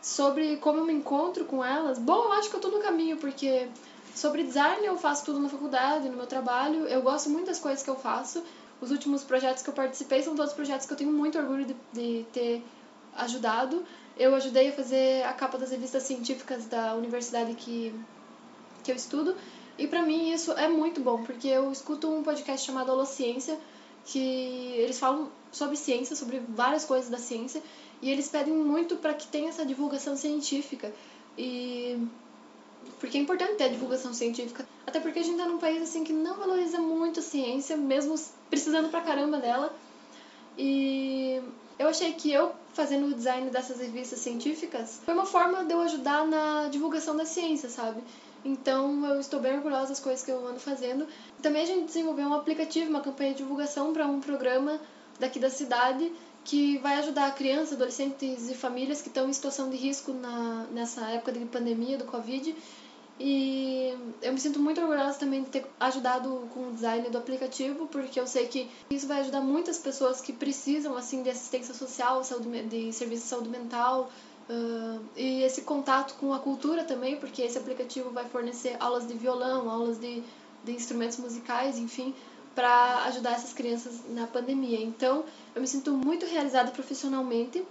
sobre 0.00 0.56
como 0.58 0.78
eu 0.78 0.84
me 0.84 0.92
encontro 0.92 1.44
com 1.44 1.64
elas, 1.64 1.98
bom, 1.98 2.24
eu 2.24 2.32
acho 2.32 2.48
que 2.48 2.56
eu 2.56 2.60
tô 2.60 2.68
no 2.68 2.78
caminho, 2.78 3.16
porque 3.16 3.68
sobre 4.14 4.42
design 4.42 4.84
eu 4.84 4.96
faço 4.96 5.24
tudo 5.24 5.38
na 5.38 5.48
faculdade, 5.48 6.08
no 6.08 6.16
meu 6.16 6.26
trabalho, 6.26 6.86
eu 6.86 7.02
gosto 7.02 7.30
muito 7.30 7.46
das 7.46 7.58
coisas 7.58 7.82
que 7.82 7.90
eu 7.90 7.96
faço. 7.96 8.42
Os 8.80 8.90
últimos 8.90 9.24
projetos 9.24 9.62
que 9.62 9.70
eu 9.70 9.74
participei 9.74 10.22
são 10.22 10.36
todos 10.36 10.52
projetos 10.52 10.86
que 10.86 10.92
eu 10.92 10.96
tenho 10.96 11.12
muito 11.12 11.38
orgulho 11.38 11.64
de, 11.64 11.76
de 11.92 12.26
ter 12.32 12.62
ajudado. 13.16 13.84
Eu 14.16 14.34
ajudei 14.34 14.68
a 14.68 14.72
fazer 14.72 15.24
a 15.24 15.32
capa 15.32 15.58
das 15.58 15.70
revistas 15.70 16.04
científicas 16.04 16.66
da 16.66 16.94
universidade 16.94 17.54
que, 17.54 17.94
que 18.82 18.90
eu 18.90 18.96
estudo. 18.96 19.34
E 19.76 19.86
para 19.86 20.02
mim 20.02 20.32
isso 20.32 20.52
é 20.52 20.68
muito 20.68 21.00
bom, 21.00 21.22
porque 21.22 21.46
eu 21.46 21.70
escuto 21.70 22.08
um 22.08 22.22
podcast 22.22 22.66
chamado 22.66 22.90
Holociência, 22.90 23.58
que 24.04 24.18
eles 24.76 24.98
falam 24.98 25.30
sobre 25.52 25.76
ciência, 25.76 26.16
sobre 26.16 26.40
várias 26.48 26.84
coisas 26.84 27.08
da 27.08 27.18
ciência, 27.18 27.62
e 28.02 28.10
eles 28.10 28.28
pedem 28.28 28.54
muito 28.54 28.96
para 28.96 29.14
que 29.14 29.26
tenha 29.28 29.48
essa 29.48 29.64
divulgação 29.64 30.16
científica. 30.16 30.92
E 31.36 32.08
porque 32.98 33.18
é 33.18 33.20
importante 33.20 33.54
ter 33.54 33.64
a 33.64 33.68
divulgação 33.68 34.12
científica, 34.12 34.66
até 34.86 35.00
porque 35.00 35.18
a 35.18 35.22
gente 35.22 35.38
tá 35.38 35.46
num 35.46 35.58
país 35.58 35.82
assim 35.82 36.04
que 36.04 36.12
não 36.12 36.36
valoriza 36.36 36.78
muito 36.78 37.20
a 37.20 37.22
ciência, 37.22 37.76
mesmo 37.76 38.14
precisando 38.50 38.88
pra 38.88 39.00
caramba 39.00 39.38
dela. 39.38 39.74
E 40.56 41.40
eu 41.78 41.88
achei 41.88 42.12
que 42.12 42.32
eu 42.32 42.52
fazendo 42.74 43.06
o 43.06 43.14
design 43.14 43.50
dessas 43.50 43.78
revistas 43.78 44.18
científicas 44.18 45.00
foi 45.04 45.14
uma 45.14 45.26
forma 45.26 45.64
de 45.64 45.72
eu 45.72 45.80
ajudar 45.80 46.26
na 46.26 46.68
divulgação 46.68 47.16
da 47.16 47.24
ciência, 47.24 47.68
sabe? 47.68 48.02
Então 48.44 49.04
eu 49.06 49.20
estou 49.20 49.40
bem 49.40 49.54
orgulhosa 49.54 49.88
das 49.88 50.00
coisas 50.00 50.24
que 50.24 50.30
eu 50.30 50.46
ando 50.46 50.60
fazendo. 50.60 51.06
Também 51.42 51.62
a 51.62 51.66
gente 51.66 51.86
desenvolveu 51.86 52.26
um 52.26 52.34
aplicativo, 52.34 52.90
uma 52.90 53.00
campanha 53.00 53.32
de 53.32 53.38
divulgação 53.38 53.92
para 53.92 54.06
um 54.06 54.20
programa 54.20 54.80
daqui 55.18 55.38
da 55.38 55.50
cidade 55.50 56.12
que 56.44 56.78
vai 56.78 56.96
ajudar 56.98 57.34
crianças, 57.34 57.74
adolescentes 57.74 58.48
e 58.48 58.54
famílias 58.54 59.02
que 59.02 59.08
estão 59.08 59.28
em 59.28 59.32
situação 59.32 59.68
de 59.68 59.76
risco 59.76 60.12
na, 60.12 60.66
nessa 60.70 61.06
época 61.10 61.32
de 61.32 61.44
pandemia 61.44 61.98
do 61.98 62.04
Covid. 62.04 62.54
E 63.20 63.96
eu 64.22 64.32
me 64.32 64.38
sinto 64.38 64.60
muito 64.60 64.80
orgulhosa 64.80 65.18
também 65.18 65.42
de 65.42 65.50
ter 65.50 65.66
ajudado 65.80 66.48
com 66.54 66.68
o 66.68 66.72
design 66.72 67.10
do 67.10 67.18
aplicativo, 67.18 67.86
porque 67.86 68.20
eu 68.20 68.26
sei 68.26 68.46
que 68.46 68.70
isso 68.90 69.08
vai 69.08 69.20
ajudar 69.20 69.40
muitas 69.40 69.78
pessoas 69.78 70.20
que 70.20 70.32
precisam 70.32 70.96
assim 70.96 71.22
de 71.22 71.30
assistência 71.30 71.74
social, 71.74 72.22
de 72.22 72.92
serviço 72.92 73.22
de 73.22 73.28
saúde 73.28 73.48
mental, 73.48 74.08
Uh, 74.48 75.04
e 75.14 75.42
esse 75.42 75.60
contato 75.60 76.14
com 76.14 76.32
a 76.32 76.38
cultura 76.38 76.82
também, 76.82 77.16
porque 77.16 77.42
esse 77.42 77.58
aplicativo 77.58 78.08
vai 78.10 78.24
fornecer 78.24 78.76
aulas 78.80 79.06
de 79.06 79.12
violão, 79.12 79.68
aulas 79.68 79.98
de, 79.98 80.22
de 80.64 80.72
instrumentos 80.72 81.18
musicais, 81.18 81.78
enfim, 81.78 82.14
para 82.54 83.04
ajudar 83.04 83.32
essas 83.32 83.52
crianças 83.52 84.00
na 84.08 84.26
pandemia. 84.26 84.80
Então, 84.80 85.22
eu 85.54 85.60
me 85.60 85.68
sinto 85.68 85.92
muito 85.92 86.24
realizada 86.24 86.70
profissionalmente. 86.70 87.62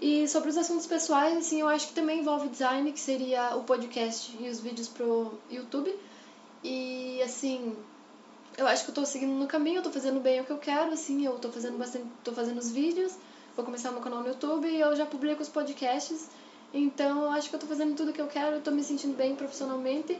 E 0.00 0.28
sobre 0.28 0.50
os 0.50 0.56
assuntos 0.56 0.86
pessoais, 0.86 1.36
assim, 1.36 1.60
eu 1.60 1.68
acho 1.68 1.88
que 1.88 1.94
também 1.94 2.20
envolve 2.20 2.48
design, 2.48 2.90
que 2.92 3.00
seria 3.00 3.56
o 3.56 3.64
podcast 3.64 4.36
e 4.40 4.48
os 4.48 4.60
vídeos 4.60 4.88
pro 4.88 5.38
YouTube. 5.50 5.94
E 6.62 7.22
assim, 7.22 7.74
eu 8.56 8.66
acho 8.66 8.84
que 8.84 8.90
eu 8.90 8.94
tô 8.94 9.06
seguindo 9.06 9.32
no 9.32 9.46
caminho, 9.46 9.78
eu 9.78 9.82
tô 9.82 9.90
fazendo 9.90 10.20
bem 10.20 10.40
o 10.40 10.44
que 10.44 10.50
eu 10.50 10.58
quero, 10.58 10.92
assim, 10.92 11.24
eu 11.24 11.38
tô 11.38 11.50
fazendo 11.50 11.78
bastante, 11.78 12.06
tô 12.22 12.32
fazendo 12.32 12.58
os 12.58 12.70
vídeos 12.70 13.14
vou 13.56 13.64
começar 13.64 13.92
meu 13.92 14.00
canal 14.00 14.20
no 14.20 14.28
YouTube 14.28 14.68
e 14.68 14.80
eu 14.80 14.94
já 14.96 15.06
publico 15.06 15.42
os 15.42 15.48
podcasts. 15.48 16.28
Então 16.72 17.22
eu 17.24 17.30
acho 17.30 17.48
que 17.48 17.54
eu 17.54 17.60
tô 17.60 17.66
fazendo 17.66 17.94
tudo 17.94 18.12
que 18.12 18.20
eu 18.20 18.26
quero, 18.26 18.56
eu 18.56 18.60
tô 18.60 18.70
me 18.70 18.82
sentindo 18.82 19.16
bem 19.16 19.36
profissionalmente. 19.36 20.18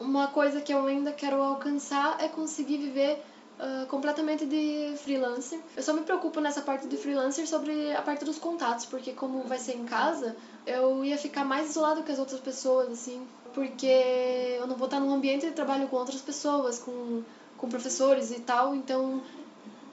Uma 0.00 0.28
coisa 0.28 0.60
que 0.60 0.72
eu 0.72 0.84
ainda 0.86 1.12
quero 1.12 1.40
alcançar 1.40 2.20
é 2.20 2.28
conseguir 2.28 2.78
viver 2.78 3.22
uh, 3.60 3.86
completamente 3.86 4.46
de 4.46 4.94
freelancer. 4.96 5.60
Eu 5.76 5.82
só 5.82 5.92
me 5.92 6.00
preocupo 6.00 6.40
nessa 6.40 6.62
parte 6.62 6.86
de 6.88 6.96
freelancer 6.96 7.46
sobre 7.46 7.94
a 7.94 8.02
parte 8.02 8.24
dos 8.24 8.38
contatos, 8.38 8.86
porque 8.86 9.12
como 9.12 9.42
vai 9.42 9.58
ser 9.58 9.76
em 9.76 9.84
casa, 9.84 10.34
eu 10.66 11.04
ia 11.04 11.18
ficar 11.18 11.44
mais 11.44 11.70
isolado 11.70 12.02
que 12.02 12.10
as 12.10 12.18
outras 12.18 12.40
pessoas, 12.40 12.90
assim, 12.90 13.26
porque 13.52 14.56
eu 14.58 14.66
não 14.66 14.76
vou 14.76 14.86
estar 14.86 15.00
num 15.00 15.12
ambiente 15.12 15.46
de 15.46 15.52
trabalho 15.52 15.88
com 15.88 15.96
outras 15.96 16.20
pessoas, 16.20 16.78
com, 16.78 17.22
com 17.56 17.68
professores 17.68 18.30
e 18.30 18.40
tal, 18.40 18.74
então 18.74 19.22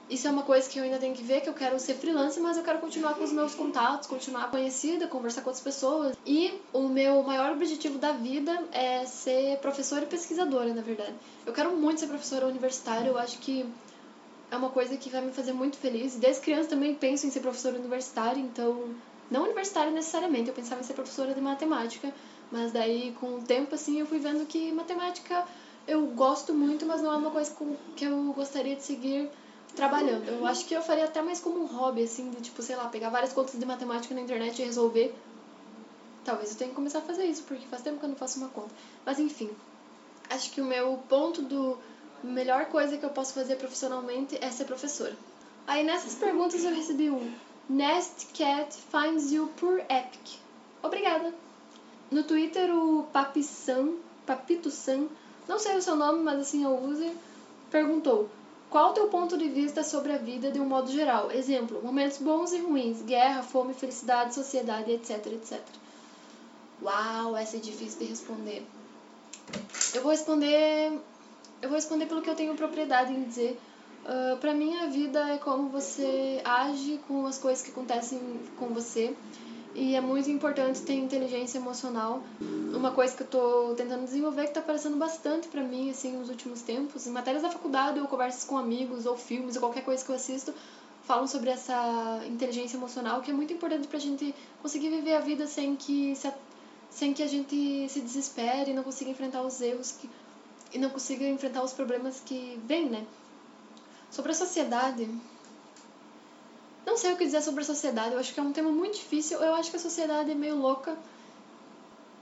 isso 0.08 0.26
é 0.26 0.30
uma 0.30 0.42
coisa 0.42 0.68
que 0.68 0.78
eu 0.78 0.84
ainda 0.84 0.98
tenho 0.98 1.14
que 1.14 1.22
ver, 1.22 1.40
que 1.42 1.48
eu 1.48 1.54
quero 1.54 1.78
ser 1.78 1.94
freelancer, 1.94 2.42
mas 2.42 2.56
eu 2.56 2.62
quero 2.62 2.78
continuar 2.78 3.14
com 3.14 3.24
os 3.24 3.32
meus 3.32 3.54
contatos, 3.54 4.08
continuar 4.08 4.50
conhecida, 4.50 5.06
conversar 5.06 5.42
com 5.42 5.50
outras 5.50 5.62
pessoas. 5.62 6.16
E 6.24 6.54
o 6.72 6.88
meu 6.88 7.22
maior 7.22 7.52
objetivo 7.52 7.98
da 7.98 8.12
vida 8.12 8.64
é 8.72 9.04
ser 9.04 9.58
professora 9.58 10.04
e 10.04 10.06
pesquisadora, 10.06 10.72
na 10.72 10.82
verdade. 10.82 11.14
Eu 11.44 11.52
quero 11.52 11.76
muito 11.76 12.00
ser 12.00 12.06
professora 12.06 12.46
universitária, 12.46 13.08
eu 13.08 13.18
acho 13.18 13.38
que 13.38 13.66
é 14.50 14.56
uma 14.56 14.70
coisa 14.70 14.96
que 14.96 15.10
vai 15.10 15.20
me 15.20 15.32
fazer 15.32 15.52
muito 15.52 15.76
feliz. 15.76 16.14
Desde 16.16 16.40
criança 16.40 16.70
também 16.70 16.94
penso 16.94 17.26
em 17.26 17.30
ser 17.30 17.40
professora 17.40 17.78
universitária, 17.78 18.40
então 18.40 18.94
não 19.30 19.42
universitária 19.44 19.90
necessariamente, 19.90 20.48
eu 20.48 20.54
pensava 20.54 20.80
em 20.80 20.84
ser 20.84 20.94
professora 20.94 21.34
de 21.34 21.40
matemática, 21.40 22.14
mas 22.50 22.72
daí 22.72 23.14
com 23.20 23.36
o 23.36 23.42
tempo 23.42 23.74
assim 23.74 24.00
eu 24.00 24.06
fui 24.06 24.18
vendo 24.18 24.46
que 24.46 24.72
matemática 24.72 25.44
eu 25.86 26.06
gosto 26.08 26.54
muito, 26.54 26.86
mas 26.86 27.02
não 27.02 27.12
é 27.12 27.16
uma 27.16 27.30
coisa 27.30 27.54
que 27.94 28.04
eu 28.04 28.32
gostaria 28.34 28.74
de 28.74 28.82
seguir 28.82 29.30
trabalhando. 29.78 30.28
Eu 30.28 30.46
acho 30.46 30.66
que 30.66 30.74
eu 30.74 30.82
faria 30.82 31.04
até 31.04 31.22
mais 31.22 31.40
como 31.40 31.60
um 31.60 31.66
hobby, 31.66 32.02
assim, 32.02 32.30
de 32.30 32.40
tipo, 32.40 32.60
sei 32.62 32.76
lá, 32.76 32.88
pegar 32.88 33.10
várias 33.10 33.32
contas 33.32 33.58
de 33.58 33.64
matemática 33.64 34.14
na 34.14 34.20
internet 34.20 34.60
e 34.60 34.64
resolver. 34.64 35.14
Talvez 36.24 36.50
eu 36.50 36.58
tenha 36.58 36.70
que 36.70 36.76
começar 36.76 36.98
a 36.98 37.02
fazer 37.02 37.24
isso, 37.24 37.44
porque 37.44 37.66
faz 37.66 37.82
tempo 37.82 37.98
que 37.98 38.04
eu 38.04 38.08
não 38.10 38.16
faço 38.16 38.38
uma 38.38 38.48
conta. 38.48 38.74
Mas 39.06 39.18
enfim, 39.18 39.50
acho 40.28 40.50
que 40.50 40.60
o 40.60 40.64
meu 40.64 40.98
ponto 41.08 41.40
do 41.42 41.78
melhor 42.22 42.66
coisa 42.66 42.98
que 42.98 43.04
eu 43.04 43.10
posso 43.10 43.32
fazer 43.32 43.56
profissionalmente 43.56 44.36
é 44.40 44.50
ser 44.50 44.64
professora. 44.64 45.16
Aí 45.66 45.84
nessas 45.84 46.14
perguntas 46.14 46.64
eu 46.64 46.74
recebi 46.74 47.08
um 47.08 47.32
Nest 47.68 48.26
Cat 48.34 48.74
finds 48.90 49.30
you 49.30 49.48
poor 49.58 49.78
epic. 49.80 50.38
Obrigada. 50.82 51.32
No 52.10 52.24
Twitter 52.24 52.74
o 52.74 53.04
Papi-san, 53.12 53.92
Papito-san, 54.26 55.06
não 55.46 55.58
sei 55.58 55.76
o 55.76 55.82
seu 55.82 55.94
nome, 55.94 56.22
mas 56.22 56.40
assim 56.40 56.64
eu 56.64 56.74
uso, 56.74 57.12
perguntou: 57.70 58.28
qual 58.70 58.90
o 58.90 58.92
teu 58.92 59.08
ponto 59.08 59.38
de 59.38 59.48
vista 59.48 59.82
sobre 59.82 60.12
a 60.12 60.18
vida 60.18 60.50
de 60.50 60.60
um 60.60 60.66
modo 60.66 60.90
geral? 60.90 61.30
Exemplo, 61.30 61.80
momentos 61.82 62.18
bons 62.18 62.52
e 62.52 62.58
ruins, 62.58 63.02
guerra, 63.02 63.42
fome, 63.42 63.72
felicidade, 63.72 64.34
sociedade, 64.34 64.90
etc, 64.90 65.26
etc. 65.26 65.60
Uau, 66.82 67.36
essa 67.36 67.56
é 67.56 67.60
difícil 67.60 68.00
de 68.00 68.04
responder. 68.06 68.66
Eu 69.94 70.02
vou 70.02 70.10
responder, 70.10 70.92
eu 71.62 71.68
vou 71.68 71.76
responder 71.76 72.06
pelo 72.06 72.20
que 72.20 72.28
eu 72.28 72.34
tenho 72.34 72.54
propriedade 72.54 73.12
em 73.12 73.24
dizer. 73.24 73.58
Uh, 74.04 74.36
para 74.38 74.54
mim 74.54 74.76
a 74.76 74.86
vida 74.86 75.34
é 75.34 75.38
como 75.38 75.68
você 75.70 76.40
age 76.44 77.00
com 77.08 77.26
as 77.26 77.38
coisas 77.38 77.62
que 77.62 77.70
acontecem 77.70 78.20
com 78.58 78.68
você 78.68 79.14
e 79.78 79.94
é 79.94 80.00
muito 80.00 80.28
importante 80.28 80.82
ter 80.82 80.94
inteligência 80.94 81.58
emocional. 81.58 82.20
Uma 82.74 82.90
coisa 82.90 83.16
que 83.16 83.22
eu 83.22 83.26
tô 83.28 83.74
tentando 83.76 84.04
desenvolver 84.04 84.48
que 84.48 84.54
tá 84.54 84.60
aparecendo 84.60 84.96
bastante 84.96 85.46
para 85.46 85.62
mim 85.62 85.90
assim 85.90 86.12
nos 86.12 86.28
últimos 86.28 86.62
tempos, 86.62 87.06
em 87.06 87.10
matérias 87.10 87.42
da 87.42 87.50
faculdade 87.50 88.00
ou 88.00 88.08
conversas 88.08 88.44
com 88.44 88.58
amigos 88.58 89.06
ou 89.06 89.16
filmes 89.16 89.54
ou 89.54 89.62
qualquer 89.62 89.84
coisa 89.84 90.04
que 90.04 90.10
eu 90.10 90.16
assisto, 90.16 90.52
falam 91.04 91.28
sobre 91.28 91.50
essa 91.50 92.22
inteligência 92.26 92.76
emocional 92.76 93.20
que 93.22 93.30
é 93.30 93.34
muito 93.34 93.52
importante 93.52 93.86
pra 93.86 94.00
gente 94.00 94.34
conseguir 94.60 94.90
viver 94.90 95.14
a 95.14 95.20
vida 95.20 95.46
sem 95.46 95.76
que 95.76 96.14
se, 96.16 96.32
sem 96.90 97.14
que 97.14 97.22
a 97.22 97.28
gente 97.28 97.88
se 97.88 98.00
desespere 98.00 98.72
e 98.72 98.74
não 98.74 98.82
consiga 98.82 99.10
enfrentar 99.10 99.42
os 99.42 99.60
erros 99.60 99.92
que 99.92 100.10
e 100.74 100.78
não 100.78 100.90
consiga 100.90 101.24
enfrentar 101.26 101.62
os 101.62 101.72
problemas 101.72 102.20
que 102.26 102.60
vêm, 102.66 102.90
né? 102.90 103.06
Sobre 104.10 104.32
a 104.32 104.34
sociedade, 104.34 105.08
não 106.88 106.96
sei 106.96 107.12
o 107.12 107.16
que 107.16 107.24
dizer 107.24 107.42
sobre 107.42 107.60
a 107.60 107.66
sociedade, 107.66 108.14
eu 108.14 108.18
acho 108.18 108.32
que 108.32 108.40
é 108.40 108.42
um 108.42 108.52
tema 108.52 108.70
muito 108.70 108.94
difícil. 108.94 109.38
Eu 109.42 109.54
acho 109.54 109.70
que 109.70 109.76
a 109.76 109.80
sociedade 109.80 110.30
é 110.30 110.34
meio 110.34 110.56
louca 110.56 110.96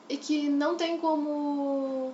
e 0.08 0.16
que 0.16 0.49
não 0.49 0.76
tem 0.76 0.99
como 0.99 2.12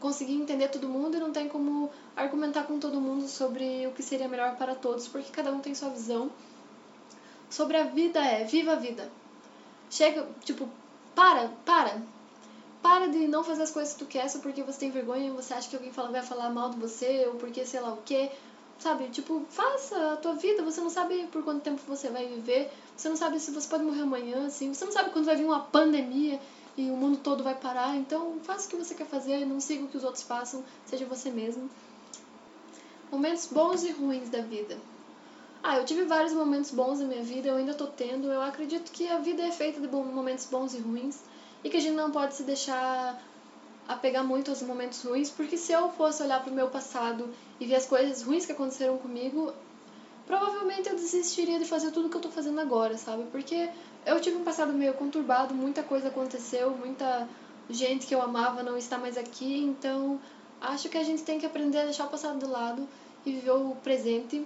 conseguir 0.00 0.34
entender 0.34 0.68
todo 0.68 0.88
mundo 0.88 1.16
e 1.16 1.20
não 1.20 1.30
tem 1.30 1.48
como 1.48 1.90
argumentar 2.16 2.64
com 2.64 2.78
todo 2.78 3.00
mundo 3.00 3.28
sobre 3.28 3.86
o 3.86 3.92
que 3.92 4.02
seria 4.02 4.26
melhor 4.26 4.56
para 4.56 4.74
todos, 4.74 5.06
porque 5.06 5.30
cada 5.30 5.52
um 5.52 5.60
tem 5.60 5.74
sua 5.74 5.90
visão. 5.90 6.30
Sobre 7.50 7.76
a 7.76 7.84
vida 7.84 8.18
é, 8.18 8.44
viva 8.44 8.72
a 8.72 8.76
vida. 8.76 9.10
Chega, 9.90 10.26
tipo, 10.44 10.66
para, 11.14 11.50
para. 11.64 12.00
Para 12.80 13.06
de 13.08 13.28
não 13.28 13.44
fazer 13.44 13.62
as 13.62 13.70
coisas 13.70 13.92
que 13.92 14.00
tu 14.00 14.06
quer 14.06 14.28
só 14.28 14.38
porque 14.40 14.62
você 14.62 14.80
tem 14.80 14.90
vergonha, 14.90 15.32
você 15.32 15.54
acha 15.54 15.68
que 15.68 15.76
alguém 15.76 15.92
fala, 15.92 16.10
vai 16.10 16.22
falar 16.22 16.50
mal 16.50 16.70
de 16.70 16.78
você, 16.78 17.26
ou 17.26 17.34
porque 17.34 17.64
sei 17.66 17.80
lá 17.80 17.92
o 17.92 17.98
quê. 17.98 18.30
Sabe? 18.82 19.08
Tipo, 19.10 19.42
faça 19.48 20.14
a 20.14 20.16
tua 20.16 20.34
vida, 20.34 20.60
você 20.64 20.80
não 20.80 20.90
sabe 20.90 21.28
por 21.30 21.44
quanto 21.44 21.62
tempo 21.62 21.80
você 21.86 22.10
vai 22.10 22.26
viver, 22.26 22.68
você 22.96 23.08
não 23.08 23.14
sabe 23.14 23.38
se 23.38 23.52
você 23.52 23.68
pode 23.68 23.84
morrer 23.84 24.00
amanhã, 24.00 24.46
assim, 24.46 24.74
você 24.74 24.84
não 24.84 24.90
sabe 24.90 25.10
quando 25.10 25.26
vai 25.26 25.36
vir 25.36 25.44
uma 25.44 25.60
pandemia 25.60 26.40
e 26.76 26.90
o 26.90 26.96
mundo 26.96 27.18
todo 27.18 27.44
vai 27.44 27.54
parar, 27.54 27.94
então 27.94 28.40
faça 28.42 28.66
o 28.66 28.70
que 28.70 28.76
você 28.76 28.92
quer 28.92 29.06
fazer, 29.06 29.46
não 29.46 29.60
siga 29.60 29.84
o 29.84 29.86
que 29.86 29.96
os 29.96 30.02
outros 30.02 30.24
façam, 30.24 30.64
seja 30.84 31.06
você 31.06 31.30
mesmo. 31.30 31.70
Momentos 33.12 33.46
bons 33.46 33.84
e 33.84 33.92
ruins 33.92 34.28
da 34.28 34.40
vida. 34.40 34.76
Ah, 35.62 35.76
eu 35.76 35.84
tive 35.84 36.02
vários 36.02 36.32
momentos 36.32 36.72
bons 36.72 36.98
na 36.98 37.06
minha 37.06 37.22
vida, 37.22 37.50
eu 37.50 37.54
ainda 37.54 37.74
tô 37.74 37.86
tendo. 37.86 38.32
Eu 38.32 38.42
acredito 38.42 38.90
que 38.90 39.06
a 39.08 39.18
vida 39.18 39.42
é 39.42 39.52
feita 39.52 39.80
de 39.80 39.86
momentos 39.86 40.46
bons 40.46 40.74
e 40.74 40.78
ruins 40.78 41.20
e 41.62 41.70
que 41.70 41.76
a 41.76 41.80
gente 41.80 41.94
não 41.94 42.10
pode 42.10 42.34
se 42.34 42.42
deixar 42.42 43.16
apegar 43.86 44.24
muito 44.24 44.50
aos 44.50 44.62
momentos 44.62 45.02
ruins, 45.02 45.30
porque 45.30 45.56
se 45.56 45.72
eu 45.72 45.90
fosse 45.90 46.22
olhar 46.22 46.42
para 46.42 46.50
o 46.50 46.54
meu 46.54 46.68
passado 46.68 47.28
e 47.62 47.64
ver 47.64 47.76
as 47.76 47.86
coisas 47.86 48.22
ruins 48.22 48.44
que 48.44 48.50
aconteceram 48.50 48.98
comigo, 48.98 49.52
provavelmente 50.26 50.88
eu 50.88 50.96
desistiria 50.96 51.60
de 51.60 51.64
fazer 51.64 51.92
tudo 51.92 52.08
que 52.08 52.16
eu 52.16 52.20
tô 52.20 52.28
fazendo 52.28 52.60
agora, 52.60 52.98
sabe? 52.98 53.22
Porque 53.30 53.70
eu 54.04 54.20
tive 54.20 54.36
um 54.36 54.42
passado 54.42 54.72
meio 54.72 54.94
conturbado, 54.94 55.54
muita 55.54 55.80
coisa 55.80 56.08
aconteceu, 56.08 56.70
muita 56.70 57.28
gente 57.70 58.04
que 58.04 58.14
eu 58.16 58.20
amava 58.20 58.64
não 58.64 58.76
está 58.76 58.98
mais 58.98 59.16
aqui, 59.16 59.60
então 59.62 60.20
acho 60.60 60.88
que 60.88 60.98
a 60.98 61.04
gente 61.04 61.22
tem 61.22 61.38
que 61.38 61.46
aprender 61.46 61.78
a 61.78 61.84
deixar 61.84 62.06
o 62.06 62.08
passado 62.08 62.36
de 62.36 62.46
lado 62.46 62.88
e 63.24 63.30
viver 63.30 63.52
o 63.52 63.76
presente 63.76 64.44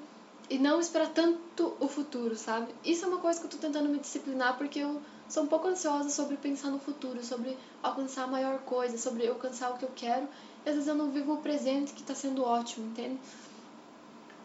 e 0.50 0.58
não 0.58 0.78
esperar 0.78 1.08
tanto 1.08 1.72
o 1.80 1.88
futuro, 1.88 2.36
sabe? 2.36 2.74
Isso 2.84 3.06
é 3.06 3.08
uma 3.08 3.18
coisa 3.18 3.40
que 3.40 3.46
eu 3.46 3.50
tô 3.50 3.56
tentando 3.56 3.88
me 3.88 3.98
disciplinar 3.98 4.58
porque 4.58 4.80
eu 4.80 5.00
sou 5.26 5.44
um 5.44 5.46
pouco 5.46 5.68
ansiosa 5.68 6.10
sobre 6.10 6.36
pensar 6.36 6.68
no 6.68 6.78
futuro, 6.78 7.24
sobre 7.24 7.56
alcançar 7.82 8.24
a 8.24 8.26
maior 8.26 8.58
coisa, 8.58 8.98
sobre 8.98 9.26
alcançar 9.26 9.70
o 9.70 9.78
que 9.78 9.84
eu 9.84 9.90
quero. 9.96 10.28
Às 10.66 10.74
vezes 10.74 10.88
eu 10.88 10.96
não 10.96 11.10
vivo 11.10 11.34
o 11.34 11.38
presente 11.38 11.92
que 11.92 12.00
está 12.02 12.14
sendo 12.14 12.44
ótimo, 12.44 12.88
entende? 12.88 13.18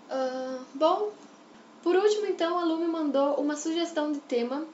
Uh, 0.08 0.64
bom, 0.76 1.12
por 1.82 1.96
último, 1.96 2.28
então, 2.28 2.60
a 2.60 2.64
Lu 2.64 2.78
me 2.78 2.88
mandou 2.88 3.36
uma 3.36 3.56
sugestão 3.56 4.12
de 4.12 4.20
tema. 4.20 4.66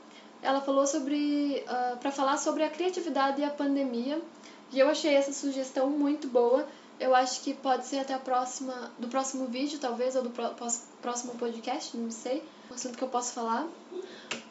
Ela 0.41 0.59
falou 0.61 0.85
sobre. 0.85 1.63
Uh, 1.65 1.97
para 1.97 2.11
falar 2.11 2.37
sobre 2.37 2.63
a 2.63 2.69
criatividade 2.69 3.41
e 3.41 3.45
a 3.45 3.49
pandemia. 3.49 4.21
E 4.71 4.79
eu 4.79 4.89
achei 4.89 5.13
essa 5.13 5.31
sugestão 5.31 5.89
muito 5.89 6.27
boa. 6.27 6.67
Eu 6.99 7.15
acho 7.15 7.41
que 7.41 7.53
pode 7.53 7.85
ser 7.85 7.99
até 7.99 8.13
a 8.13 8.19
próxima, 8.19 8.91
do 8.97 9.07
próximo 9.07 9.45
vídeo, 9.45 9.79
talvez, 9.79 10.15
ou 10.15 10.23
do 10.23 10.31
próximo 11.01 11.35
podcast, 11.35 11.95
não 11.95 12.11
sei. 12.11 12.43
Um 12.69 12.73
assunto 12.73 12.97
que 12.97 13.03
eu 13.03 13.07
posso 13.07 13.33
falar. 13.33 13.67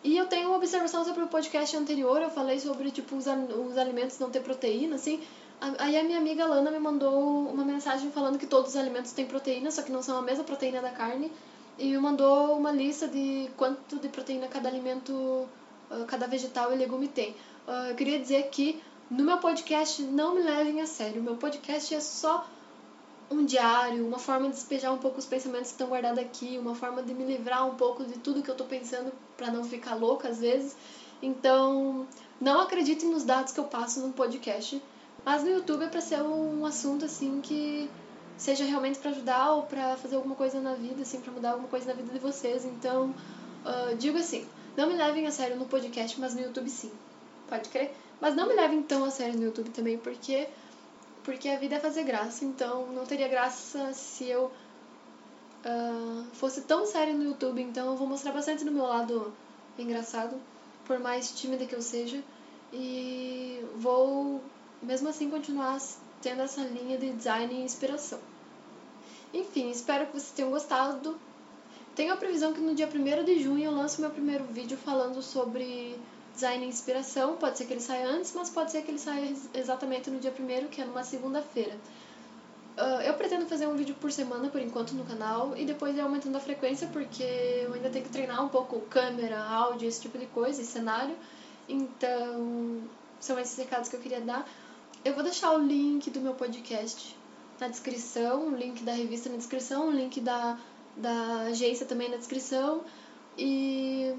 E 0.02 0.16
eu 0.16 0.26
tenho 0.26 0.48
uma 0.48 0.56
observação 0.56 1.04
sobre 1.04 1.24
o 1.24 1.26
podcast 1.26 1.76
anterior, 1.76 2.22
eu 2.22 2.30
falei 2.30 2.60
sobre, 2.60 2.90
tipo, 2.90 3.16
os, 3.16 3.26
os 3.26 3.76
alimentos 3.76 4.18
não 4.20 4.30
ter 4.30 4.40
proteína, 4.40 4.94
assim. 4.94 5.20
Aí 5.60 5.98
a 5.98 6.04
minha 6.04 6.18
amiga 6.18 6.46
Lana 6.46 6.70
me 6.70 6.78
mandou 6.78 7.48
uma 7.48 7.64
mensagem 7.64 8.10
falando 8.10 8.38
que 8.38 8.46
todos 8.46 8.70
os 8.70 8.76
alimentos 8.76 9.12
têm 9.12 9.26
proteína, 9.26 9.70
só 9.70 9.82
que 9.82 9.90
não 9.90 10.02
são 10.02 10.18
a 10.18 10.22
mesma 10.22 10.44
proteína 10.44 10.82
da 10.82 10.90
carne. 10.90 11.32
E 11.78 11.90
me 11.90 11.98
mandou 11.98 12.56
uma 12.56 12.70
lista 12.70 13.08
de 13.08 13.50
quanto 13.56 13.98
de 13.98 14.08
proteína 14.08 14.48
cada 14.48 14.68
alimento, 14.68 15.46
ah, 15.90 16.04
cada 16.06 16.26
vegetal 16.26 16.72
e 16.72 16.76
legume 16.76 17.08
tem. 17.08 17.34
Ah, 17.66 17.88
eu 17.88 17.94
queria 17.94 18.18
dizer 18.18 18.48
que 18.50 18.82
no 19.10 19.24
meu 19.24 19.38
podcast 19.38 20.02
não 20.02 20.34
me 20.34 20.42
levem 20.42 20.80
a 20.80 20.86
sério. 20.86 21.22
Meu 21.22 21.36
podcast 21.36 21.94
é 21.94 22.00
só 22.00 22.46
um 23.30 23.44
diário, 23.44 24.06
uma 24.06 24.18
forma 24.18 24.48
de 24.48 24.54
despejar 24.54 24.92
um 24.92 24.98
pouco 24.98 25.18
os 25.18 25.26
pensamentos 25.26 25.68
que 25.68 25.74
estão 25.74 25.88
guardados 25.88 26.18
aqui, 26.18 26.58
uma 26.58 26.74
forma 26.74 27.02
de 27.02 27.12
me 27.12 27.24
livrar 27.24 27.66
um 27.66 27.74
pouco 27.74 28.04
de 28.04 28.18
tudo 28.18 28.42
que 28.42 28.50
eu 28.50 28.54
estou 28.54 28.66
pensando 28.66 29.12
para 29.36 29.50
não 29.50 29.64
ficar 29.64 29.94
louca 29.94 30.28
às 30.28 30.38
vezes. 30.38 30.76
Então, 31.22 32.06
não 32.40 32.60
acreditem 32.60 33.08
nos 33.08 33.24
dados 33.24 33.52
que 33.52 33.58
eu 33.58 33.64
passo 33.64 34.00
no 34.00 34.12
podcast, 34.12 34.80
mas 35.24 35.42
no 35.42 35.50
YouTube 35.50 35.84
é 35.84 35.88
para 35.88 36.00
ser 36.00 36.22
um 36.22 36.64
assunto 36.64 37.04
assim 37.04 37.40
que 37.40 37.90
seja 38.36 38.64
realmente 38.64 38.98
para 38.98 39.10
ajudar 39.10 39.52
ou 39.52 39.62
para 39.62 39.96
fazer 39.96 40.16
alguma 40.16 40.34
coisa 40.34 40.60
na 40.60 40.74
vida, 40.74 41.02
assim, 41.02 41.20
para 41.20 41.32
mudar 41.32 41.50
alguma 41.50 41.68
coisa 41.68 41.86
na 41.86 41.94
vida 41.94 42.12
de 42.12 42.18
vocês. 42.18 42.64
Então, 42.64 43.14
uh, 43.64 43.96
digo 43.96 44.18
assim, 44.18 44.46
não 44.76 44.88
me 44.88 44.94
levem 44.94 45.26
a 45.26 45.30
sério 45.30 45.56
no 45.56 45.66
podcast, 45.66 46.20
mas 46.20 46.34
no 46.34 46.42
YouTube 46.42 46.68
sim. 46.68 46.92
Pode 47.48 47.68
crer? 47.70 47.94
Mas 48.20 48.34
não 48.34 48.46
me 48.46 48.54
levem 48.54 48.82
tão 48.82 49.04
a 49.04 49.10
sério 49.10 49.36
no 49.36 49.44
YouTube 49.44 49.70
também, 49.70 49.98
porque 49.98 50.48
porque 51.22 51.48
a 51.48 51.58
vida 51.58 51.74
é 51.74 51.80
fazer 51.80 52.04
graça, 52.04 52.44
então 52.44 52.86
não 52.92 53.04
teria 53.04 53.26
graça 53.26 53.92
se 53.92 54.28
eu 54.28 54.44
uh, 54.44 56.24
fosse 56.34 56.60
tão 56.60 56.86
séria 56.86 57.12
no 57.12 57.24
YouTube, 57.24 57.60
então 57.60 57.88
eu 57.88 57.96
vou 57.96 58.06
mostrar 58.06 58.30
bastante 58.30 58.64
do 58.64 58.70
meu 58.70 58.84
lado 58.84 59.34
engraçado, 59.76 60.40
por 60.84 61.00
mais 61.00 61.32
tímida 61.32 61.66
que 61.66 61.74
eu 61.74 61.82
seja, 61.82 62.22
e 62.72 63.60
vou 63.74 64.40
mesmo 64.86 65.08
assim 65.08 65.28
continuar 65.28 65.78
tendo 66.22 66.42
essa 66.42 66.62
linha 66.62 66.96
de 66.96 67.12
design 67.12 67.52
e 67.52 67.62
inspiração. 67.62 68.20
Enfim, 69.34 69.70
espero 69.70 70.06
que 70.06 70.12
vocês 70.12 70.30
tenham 70.30 70.50
gostado. 70.50 71.18
Tenho 71.94 72.12
a 72.12 72.16
previsão 72.16 72.52
que 72.52 72.60
no 72.60 72.74
dia 72.74 72.88
1 72.88 73.24
de 73.24 73.42
junho 73.42 73.64
eu 73.64 73.72
lanço 73.72 74.00
meu 74.00 74.10
primeiro 74.10 74.44
vídeo 74.44 74.78
falando 74.78 75.20
sobre 75.20 75.98
design 76.32 76.64
e 76.64 76.68
inspiração. 76.68 77.36
Pode 77.36 77.58
ser 77.58 77.66
que 77.66 77.72
ele 77.72 77.80
saia 77.80 78.06
antes, 78.08 78.32
mas 78.34 78.48
pode 78.48 78.70
ser 78.70 78.82
que 78.82 78.90
ele 78.90 78.98
saia 78.98 79.34
exatamente 79.54 80.08
no 80.08 80.20
dia 80.20 80.30
primeiro, 80.30 80.68
que 80.68 80.80
é 80.80 80.84
numa 80.84 81.02
segunda-feira. 81.02 81.76
Uh, 82.76 83.00
eu 83.00 83.14
pretendo 83.14 83.46
fazer 83.46 83.66
um 83.66 83.74
vídeo 83.74 83.94
por 83.98 84.12
semana 84.12 84.50
por 84.50 84.60
enquanto 84.60 84.92
no 84.92 85.04
canal 85.04 85.56
e 85.56 85.64
depois 85.64 85.96
ir 85.96 86.00
aumentando 86.00 86.36
a 86.36 86.40
frequência 86.40 86.86
porque 86.92 87.22
eu 87.22 87.72
ainda 87.72 87.88
tenho 87.88 88.04
que 88.04 88.10
treinar 88.10 88.44
um 88.44 88.50
pouco 88.50 88.82
câmera, 88.82 89.42
áudio, 89.42 89.88
esse 89.88 90.02
tipo 90.02 90.18
de 90.18 90.26
coisa, 90.26 90.60
e 90.60 90.64
cenário. 90.64 91.16
Então, 91.66 92.82
são 93.18 93.38
esses 93.38 93.56
recados 93.56 93.88
que 93.88 93.96
eu 93.96 94.00
queria 94.00 94.20
dar. 94.20 94.46
Eu 95.06 95.14
vou 95.14 95.22
deixar 95.22 95.52
o 95.52 95.58
link 95.58 96.10
do 96.10 96.20
meu 96.20 96.34
podcast 96.34 97.16
na 97.60 97.68
descrição, 97.68 98.48
o 98.48 98.56
link 98.56 98.82
da 98.82 98.90
revista 98.90 99.28
na 99.28 99.36
descrição, 99.36 99.86
o 99.86 99.92
link 99.92 100.20
da, 100.20 100.58
da 100.96 101.42
agência 101.42 101.86
também 101.86 102.10
na 102.10 102.16
descrição. 102.16 102.82
E 103.38 104.12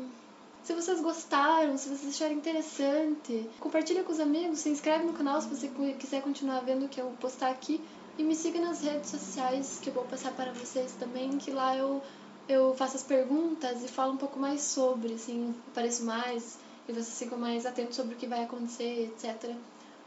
se 0.64 0.74
vocês 0.74 1.02
gostaram, 1.02 1.78
se 1.78 1.90
vocês 1.90 2.16
acharem 2.16 2.38
interessante, 2.38 3.50
compartilha 3.60 4.02
com 4.06 4.14
os 4.14 4.20
amigos, 4.22 4.60
se 4.60 4.70
inscreve 4.70 5.04
no 5.04 5.12
canal 5.12 5.42
se 5.42 5.50
você 5.50 5.70
quiser 6.00 6.22
continuar 6.22 6.62
vendo 6.62 6.86
o 6.86 6.88
que 6.88 7.02
eu 7.02 7.14
postar 7.20 7.50
aqui. 7.50 7.82
E 8.18 8.24
me 8.24 8.34
siga 8.34 8.62
nas 8.62 8.82
redes 8.82 9.10
sociais 9.10 9.80
que 9.84 9.90
eu 9.90 9.94
vou 9.94 10.06
passar 10.06 10.32
para 10.32 10.54
vocês 10.54 10.94
também, 10.94 11.38
que 11.38 11.52
lá 11.52 11.76
eu, 11.76 12.02
eu 12.48 12.74
faço 12.76 12.96
as 12.96 13.04
perguntas 13.04 13.84
e 13.84 13.90
falo 13.90 14.14
um 14.14 14.18
pouco 14.18 14.40
mais 14.40 14.62
sobre, 14.62 15.16
assim, 15.16 15.54
apareço 15.68 16.06
mais 16.06 16.58
e 16.88 16.94
vocês 16.94 17.20
ficam 17.20 17.38
mais 17.38 17.66
atentos 17.66 17.98
sobre 17.98 18.16
o 18.16 18.18
que 18.18 18.26
vai 18.26 18.46
acontecer, 18.46 19.12
etc. 19.12 19.54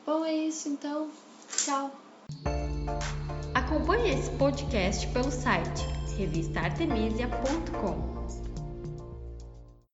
Bom, 0.06 0.24
é 0.24 0.34
isso 0.34 0.68
então. 0.68 1.10
Tchau! 1.56 1.90
Acompanhe 3.54 4.14
esse 4.14 4.30
podcast 4.32 5.06
pelo 5.08 5.30
site 5.30 5.86
revistaartemisia.com 6.16 8.09